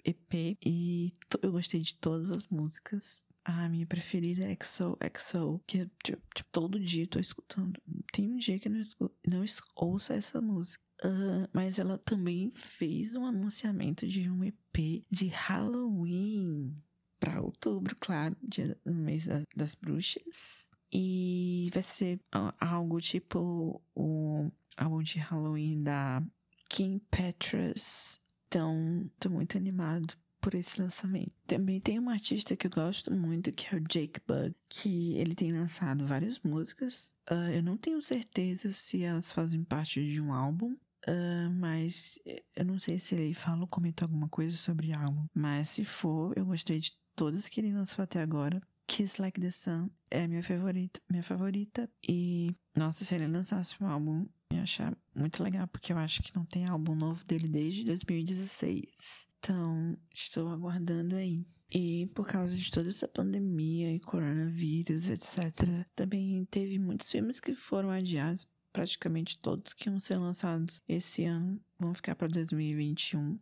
EP. 0.05 0.57
E 0.65 1.13
eu 1.41 1.51
gostei 1.51 1.81
de 1.81 1.95
todas 1.95 2.31
as 2.31 2.47
músicas 2.47 3.19
a 3.45 3.67
minha 3.67 3.85
preferida 3.85 4.43
é 4.43 4.55
XO, 4.61 4.97
XO, 5.17 5.59
que 5.65 5.89
tipo, 6.03 6.21
tipo, 6.35 6.49
todo 6.51 6.79
dia 6.79 7.03
eu 7.03 7.07
tô 7.07 7.19
escutando. 7.19 7.81
Tem 8.11 8.29
um 8.29 8.37
dia 8.37 8.59
que 8.59 8.67
eu 8.67 8.71
não, 8.71 9.11
não 9.25 9.45
ouço 9.75 10.13
essa 10.13 10.39
música. 10.39 10.83
Uh, 11.03 11.47
mas 11.53 11.79
ela 11.79 11.97
também 11.97 12.51
fez 12.51 13.15
um 13.15 13.25
anunciamento 13.25 14.05
de 14.07 14.29
um 14.29 14.43
EP 14.43 15.05
de 15.09 15.27
Halloween 15.27 16.75
para 17.19 17.41
outubro, 17.41 17.95
claro, 17.99 18.35
dia, 18.41 18.77
mês 18.85 19.27
das, 19.27 19.43
das 19.55 19.75
bruxas. 19.75 20.69
E 20.91 21.69
vai 21.73 21.83
ser 21.83 22.19
algo 22.59 22.99
tipo 22.99 23.81
o 23.95 24.49
álbum 24.75 25.03
de 25.03 25.19
Halloween 25.19 25.83
da 25.83 26.23
Kim 26.67 26.99
Petras. 27.11 28.19
Então, 28.47 29.09
tô 29.19 29.29
muito 29.29 29.57
animado 29.57 30.15
por 30.41 30.55
esse 30.55 30.81
lançamento. 30.81 31.31
Também 31.45 31.79
tem 31.79 31.99
um 31.99 32.09
artista 32.09 32.55
que 32.55 32.67
eu 32.67 32.71
gosto 32.71 33.11
muito, 33.13 33.51
que 33.51 33.73
é 33.73 33.77
o 33.77 33.81
Jake 33.81 34.21
Bug, 34.25 34.55
que 34.67 35.13
ele 35.15 35.35
tem 35.35 35.51
lançado 35.51 36.07
várias 36.07 36.39
músicas. 36.39 37.13
Uh, 37.29 37.51
eu 37.53 37.63
não 37.63 37.77
tenho 37.77 38.01
certeza 38.01 38.71
se 38.71 39.03
elas 39.03 39.31
fazem 39.31 39.63
parte 39.63 40.05
de 40.07 40.21
um 40.21 40.33
álbum, 40.33 40.75
Uh, 41.09 41.49
mas 41.55 42.19
eu 42.55 42.63
não 42.63 42.77
sei 42.77 42.99
se 42.99 43.15
ele 43.15 43.33
fala 43.33 43.61
ou 43.61 43.67
comentou 43.67 44.05
alguma 44.05 44.29
coisa 44.29 44.55
sobre 44.55 44.93
álbum. 44.93 45.25
Mas 45.33 45.69
se 45.69 45.83
for, 45.83 46.37
eu 46.37 46.45
gostei 46.45 46.79
de 46.79 46.93
todas 47.15 47.47
que 47.47 47.59
ele 47.59 47.73
lançou 47.73 48.03
até 48.03 48.21
agora. 48.21 48.61
Kiss 48.85 49.21
Like 49.21 49.39
the 49.39 49.51
Sun 49.51 49.89
é 50.09 50.27
minha 50.27 50.43
favorita, 50.43 50.99
minha 51.09 51.23
favorita. 51.23 51.89
E, 52.07 52.55
nossa, 52.75 53.03
se 53.03 53.15
ele 53.15 53.27
lançasse 53.27 53.75
um 53.81 53.87
álbum, 53.87 54.27
eu 54.51 54.57
ia 54.57 54.63
achar 54.63 54.95
muito 55.15 55.43
legal, 55.43 55.67
porque 55.67 55.93
eu 55.93 55.97
acho 55.97 56.21
que 56.21 56.35
não 56.35 56.45
tem 56.45 56.65
álbum 56.65 56.95
novo 56.95 57.23
dele 57.25 57.47
desde 57.47 57.83
2016. 57.83 59.27
Então, 59.39 59.97
estou 60.13 60.49
aguardando 60.49 61.15
aí. 61.15 61.45
E 61.71 62.07
por 62.15 62.27
causa 62.27 62.55
de 62.55 62.71
toda 62.71 62.89
essa 62.89 63.07
pandemia 63.07 63.93
e 63.93 63.99
coronavírus, 63.99 65.07
etc., 65.07 65.85
também 65.95 66.43
teve 66.45 66.79
muitos 66.79 67.11
filmes 67.11 67.39
que 67.39 67.53
foram 67.53 67.91
adiados. 67.91 68.47
Praticamente 68.71 69.37
todos 69.39 69.73
que 69.73 69.89
iam 69.89 69.99
ser 69.99 70.17
lançados 70.17 70.83
esse 70.87 71.25
ano 71.25 71.59
vão 71.79 71.93
ficar 71.93 72.15
para 72.15 72.27
2021. 72.27 73.31
Uh, 73.31 73.39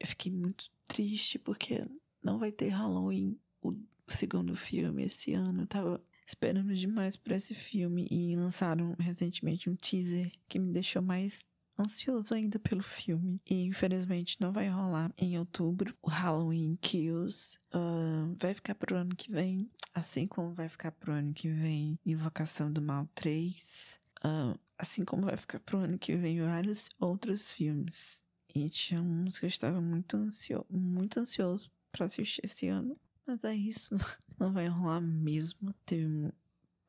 eu 0.00 0.06
fiquei 0.06 0.32
muito 0.32 0.70
triste 0.86 1.38
porque 1.38 1.86
não 2.22 2.38
vai 2.38 2.50
ter 2.50 2.68
Halloween, 2.68 3.38
o 3.62 3.74
segundo 4.08 4.54
filme, 4.56 5.04
esse 5.04 5.32
ano. 5.32 5.62
Eu 5.62 5.66
tava 5.66 6.02
esperando 6.26 6.74
demais 6.74 7.16
por 7.16 7.32
esse 7.32 7.54
filme 7.54 8.06
e 8.10 8.34
lançaram 8.36 8.94
recentemente 8.98 9.68
um 9.68 9.76
teaser 9.76 10.32
que 10.48 10.58
me 10.58 10.72
deixou 10.72 11.02
mais 11.02 11.44
ansioso 11.78 12.34
ainda 12.34 12.58
pelo 12.58 12.82
filme. 12.82 13.40
E 13.48 13.64
infelizmente 13.64 14.40
não 14.40 14.52
vai 14.52 14.68
rolar 14.68 15.12
em 15.18 15.38
outubro. 15.38 15.94
O 16.02 16.08
Halloween 16.08 16.76
Kills 16.80 17.58
uh, 17.74 18.34
vai 18.36 18.54
ficar 18.54 18.74
pro 18.74 18.96
ano 18.96 19.14
que 19.14 19.30
vem. 19.30 19.68
Assim 19.92 20.26
como 20.26 20.52
vai 20.52 20.68
ficar 20.68 20.92
pro 20.92 21.12
ano 21.12 21.32
que 21.32 21.48
vem 21.48 21.98
Invocação 22.04 22.72
do 22.72 22.82
Mal 22.82 23.08
3. 23.14 24.00
Uh, 24.24 24.58
assim 24.78 25.04
como 25.04 25.26
vai 25.26 25.36
ficar 25.36 25.60
pro 25.60 25.78
ano 25.78 25.98
que 25.98 26.16
vem 26.16 26.40
vários 26.40 26.88
outros 26.98 27.52
filmes. 27.52 28.22
E 28.54 28.68
tinha 28.68 29.02
uns 29.02 29.38
que 29.38 29.46
eu 29.46 29.48
estava 29.48 29.80
muito, 29.80 30.16
ansio 30.16 30.64
muito 30.70 31.20
ansioso 31.20 31.70
para 31.90 32.06
assistir 32.06 32.40
esse 32.44 32.68
ano. 32.68 32.98
Mas 33.26 33.42
é 33.44 33.54
isso, 33.54 33.96
não 34.38 34.52
vai 34.52 34.66
rolar 34.68 35.00
mesmo. 35.00 35.74
Teve, 35.84 36.32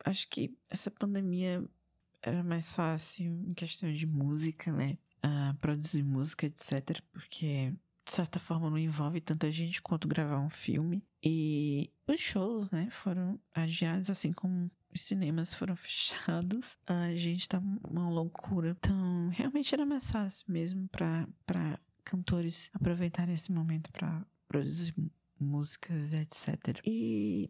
acho 0.03 0.27
que 0.29 0.55
essa 0.69 0.91
pandemia 0.91 1.63
era 2.21 2.43
mais 2.43 2.71
fácil 2.71 3.25
em 3.47 3.53
questão 3.53 3.91
de 3.91 4.05
música, 4.05 4.71
né? 4.71 4.97
Uh, 5.23 5.55
produzir 5.55 6.03
música, 6.03 6.45
etc. 6.45 7.01
Porque, 7.11 7.73
de 8.05 8.11
certa 8.11 8.39
forma, 8.39 8.69
não 8.69 8.77
envolve 8.77 9.21
tanta 9.21 9.51
gente 9.51 9.81
quanto 9.81 10.07
gravar 10.07 10.39
um 10.39 10.49
filme. 10.49 11.03
E 11.23 11.89
os 12.07 12.19
shows, 12.19 12.69
né, 12.69 12.89
foram 12.91 13.39
adiados, 13.53 14.09
assim 14.09 14.31
como 14.31 14.69
os 14.95 15.01
cinemas 15.01 15.53
foram 15.53 15.75
fechados. 15.77 16.77
A 16.87 17.13
gente 17.15 17.47
tá 17.47 17.61
uma 17.83 18.09
loucura. 18.09 18.75
Então, 18.77 19.29
realmente 19.29 19.73
era 19.73 19.85
mais 19.85 20.09
fácil 20.09 20.45
mesmo 20.47 20.87
para 20.89 21.79
cantores 22.03 22.69
aproveitarem 22.73 23.33
esse 23.33 23.51
momento 23.51 23.91
para 23.91 24.25
produzir 24.47 24.95
músicas, 25.39 26.13
etc. 26.13 26.79
E 26.85 27.49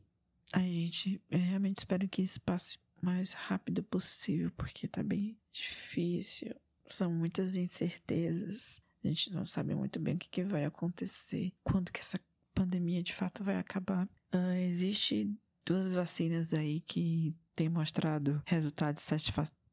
a 0.54 0.60
gente 0.60 1.22
realmente 1.30 1.78
espero 1.78 2.08
que 2.08 2.22
isso 2.22 2.42
passe 2.42 2.78
mais 3.02 3.34
rápido 3.34 3.84
possível, 3.84 4.52
porque 4.58 4.88
tá 4.88 5.04
bem 5.04 5.38
difícil. 5.52 6.56
São 6.90 7.12
muitas 7.12 7.56
incertezas. 7.56 8.82
A 9.04 9.08
gente 9.08 9.32
não 9.32 9.46
sabe 9.46 9.76
muito 9.76 10.00
bem 10.00 10.16
o 10.16 10.18
que, 10.18 10.30
que 10.30 10.44
vai 10.44 10.66
acontecer, 10.66 11.54
quando 11.64 11.92
que 11.92 12.00
essa 12.00 12.20
pandemia 12.56 13.04
de 13.04 13.14
fato 13.14 13.44
vai 13.44 13.58
acabar. 13.58 14.08
Uh, 14.34 14.56
existe 14.68 15.32
duas 15.66 15.94
vacinas 15.94 16.54
aí 16.54 16.82
que 16.82 17.36
têm 17.56 17.70
mostrado 17.70 18.42
resultados 18.46 19.02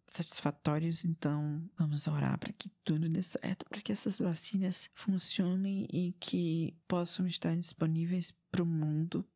satisfatórios, 0.09 1.05
então 1.05 1.63
vamos 1.77 2.07
orar 2.07 2.39
para 2.39 2.53
que 2.53 2.71
tudo 2.85 3.09
dê 3.09 3.23
certo, 3.23 3.67
para 3.69 3.81
que 3.81 3.93
essas 3.93 4.19
vacinas 4.19 4.89
funcionem 4.95 5.87
e 5.93 6.13
que 6.19 6.77
possam 6.89 7.27
estar 7.27 7.55
disponíveis 7.57 8.33
para 8.51 8.63
o 8.63 8.67
mundo 8.67 9.27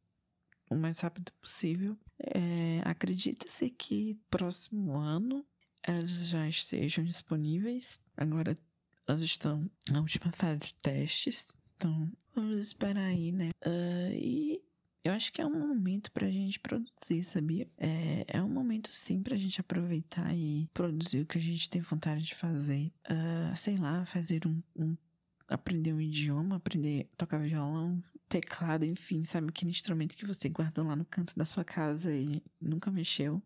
o 0.70 0.74
mais 0.74 1.00
rápido 1.00 1.32
possível. 1.40 1.96
É, 2.18 2.80
Acredita-se 2.84 3.70
que 3.70 4.18
próximo 4.30 4.96
ano 4.96 5.44
elas 5.82 6.10
já 6.10 6.48
estejam 6.48 7.04
disponíveis. 7.04 8.00
Agora 8.16 8.58
elas 9.06 9.22
estão 9.22 9.70
na 9.90 10.00
última 10.00 10.32
fase 10.32 10.66
de 10.66 10.74
testes, 10.74 11.56
então 11.76 12.10
vamos 12.34 12.58
esperar 12.58 13.04
aí, 13.04 13.30
né? 13.30 13.50
Uh, 13.64 14.12
e 14.12 14.65
eu 15.06 15.12
acho 15.12 15.32
que 15.32 15.40
é 15.40 15.46
um 15.46 15.68
momento 15.68 16.10
pra 16.10 16.30
gente 16.30 16.58
produzir, 16.58 17.22
sabia? 17.22 17.68
É, 17.78 18.24
é 18.26 18.42
um 18.42 18.48
momento 18.48 18.90
sim 18.92 19.22
pra 19.22 19.36
gente 19.36 19.60
aproveitar 19.60 20.34
e 20.34 20.68
produzir 20.74 21.20
o 21.20 21.26
que 21.26 21.38
a 21.38 21.40
gente 21.40 21.70
tem 21.70 21.80
vontade 21.80 22.24
de 22.24 22.34
fazer. 22.34 22.92
Uh, 23.08 23.56
sei 23.56 23.76
lá, 23.76 24.04
fazer 24.06 24.46
um, 24.46 24.60
um 24.74 24.96
aprender 25.48 25.92
um 25.92 26.00
idioma, 26.00 26.56
aprender 26.56 27.08
a 27.12 27.16
tocar 27.16 27.38
violão, 27.38 28.02
teclado, 28.28 28.84
enfim, 28.84 29.22
sabe? 29.22 29.48
Aquele 29.48 29.70
instrumento 29.70 30.16
que 30.16 30.26
você 30.26 30.48
guardou 30.48 30.84
lá 30.84 30.96
no 30.96 31.04
canto 31.04 31.36
da 31.36 31.44
sua 31.44 31.64
casa 31.64 32.12
e 32.12 32.42
nunca 32.60 32.90
mexeu. 32.90 33.40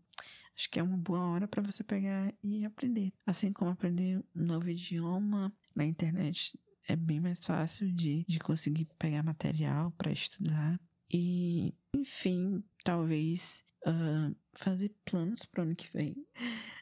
Acho 0.57 0.71
que 0.71 0.81
é 0.81 0.83
uma 0.83 0.97
boa 0.97 1.21
hora 1.21 1.47
para 1.47 1.63
você 1.63 1.85
pegar 1.85 2.33
e 2.43 2.65
aprender. 2.65 3.13
Assim 3.27 3.53
como 3.53 3.71
aprender 3.71 4.19
um 4.35 4.45
novo 4.45 4.69
idioma 4.69 5.53
na 5.75 5.85
internet 5.85 6.59
é 6.89 6.97
bem 6.97 7.21
mais 7.21 7.41
fácil 7.41 7.93
de, 7.93 8.25
de 8.27 8.39
conseguir 8.39 8.87
pegar 8.99 9.23
material 9.23 9.93
para 9.93 10.11
estudar. 10.11 10.81
E, 11.13 11.75
enfim, 11.95 12.63
talvez 12.85 13.65
uh, 13.87 14.35
fazer 14.55 14.95
planos 15.05 15.45
para 15.45 15.61
o 15.61 15.65
ano 15.65 15.77
que 15.77 15.91
vem. 15.93 16.15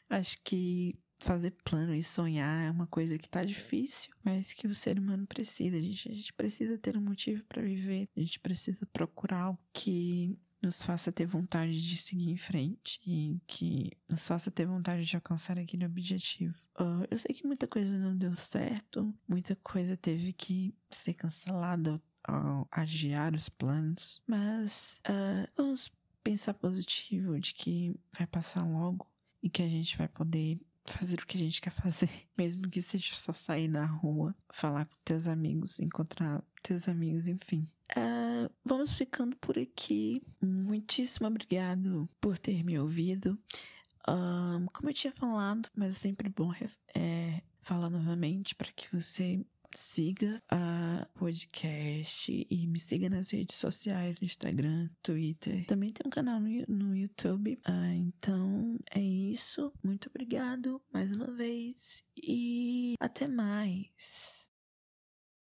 Acho 0.09 0.37
que 0.43 0.97
fazer 1.19 1.51
plano 1.63 1.93
e 1.93 2.01
sonhar 2.01 2.65
é 2.65 2.71
uma 2.71 2.87
coisa 2.87 3.17
que 3.17 3.29
tá 3.29 3.43
difícil, 3.43 4.13
mas 4.23 4.53
que 4.53 4.67
o 4.67 4.75
ser 4.75 4.97
humano 4.97 5.27
precisa. 5.27 5.77
A 5.77 5.81
gente, 5.81 6.09
a 6.09 6.13
gente 6.13 6.33
precisa 6.33 6.77
ter 6.77 6.97
um 6.97 7.01
motivo 7.01 7.43
para 7.45 7.61
viver, 7.61 8.07
a 8.15 8.19
gente 8.19 8.39
precisa 8.39 8.85
procurar 8.87 9.41
algo 9.41 9.59
que 9.73 10.37
nos 10.61 10.81
faça 10.81 11.11
ter 11.11 11.25
vontade 11.25 11.81
de 11.81 11.97
seguir 11.97 12.29
em 12.29 12.37
frente 12.37 12.99
e 13.05 13.39
que 13.47 13.91
nos 14.09 14.27
faça 14.27 14.51
ter 14.51 14.65
vontade 14.65 15.05
de 15.05 15.15
alcançar 15.15 15.57
aquele 15.57 15.85
objetivo. 15.85 16.55
Uh, 16.77 17.05
eu 17.09 17.17
sei 17.17 17.33
que 17.33 17.47
muita 17.47 17.65
coisa 17.65 17.97
não 17.97 18.15
deu 18.15 18.35
certo, 18.35 19.13
muita 19.27 19.55
coisa 19.57 19.95
teve 19.95 20.33
que 20.33 20.75
ser 20.89 21.13
cancelada 21.13 22.01
ao 22.23 22.67
adiar 22.71 23.33
os 23.33 23.49
planos, 23.49 24.21
mas 24.27 25.01
uh, 25.09 25.49
vamos 25.55 25.91
pensar 26.23 26.53
positivo 26.53 27.39
de 27.39 27.53
que 27.53 27.95
vai 28.17 28.27
passar 28.27 28.63
logo 28.63 29.07
e 29.41 29.49
que 29.49 29.61
a 29.61 29.67
gente 29.67 29.97
vai 29.97 30.07
poder 30.07 30.59
fazer 30.85 31.19
o 31.19 31.25
que 31.25 31.37
a 31.37 31.39
gente 31.39 31.61
quer 31.61 31.69
fazer, 31.69 32.09
mesmo 32.37 32.69
que 32.69 32.81
seja 32.81 33.13
só 33.13 33.33
sair 33.33 33.67
na 33.67 33.85
rua, 33.85 34.35
falar 34.49 34.85
com 34.85 34.95
teus 35.03 35.27
amigos, 35.27 35.79
encontrar 35.79 36.43
teus 36.61 36.87
amigos, 36.87 37.27
enfim. 37.27 37.67
Uh, 37.91 38.51
vamos 38.63 38.95
ficando 38.97 39.35
por 39.37 39.57
aqui. 39.57 40.21
Muitíssimo 40.41 41.27
obrigado 41.27 42.07
por 42.21 42.37
ter 42.37 42.63
me 42.63 42.77
ouvido. 42.77 43.37
Uh, 44.07 44.69
como 44.71 44.89
eu 44.89 44.93
tinha 44.93 45.11
falado, 45.11 45.69
mas 45.75 45.95
é 45.95 45.99
sempre 45.99 46.29
bom 46.29 46.51
é, 46.95 47.41
falar 47.61 47.89
novamente 47.89 48.55
para 48.55 48.71
que 48.71 48.87
você 48.95 49.43
siga 49.75 50.41
a 50.49 51.07
podcast 51.15 52.47
e 52.49 52.67
me 52.67 52.79
siga 52.79 53.09
nas 53.09 53.31
redes 53.31 53.55
sociais, 53.55 54.21
Instagram, 54.21 54.89
Twitter. 55.01 55.65
Também 55.65 55.91
tem 55.91 56.05
um 56.05 56.09
canal 56.09 56.39
no, 56.39 56.49
no 56.67 56.95
YouTube. 56.95 57.59
Ah, 57.63 57.93
então 57.93 58.77
é 58.91 59.01
isso. 59.01 59.71
Muito 59.83 60.09
obrigado 60.09 60.81
mais 60.91 61.11
uma 61.11 61.31
vez 61.31 62.03
e 62.17 62.95
até 62.99 63.27
mais. 63.27 64.48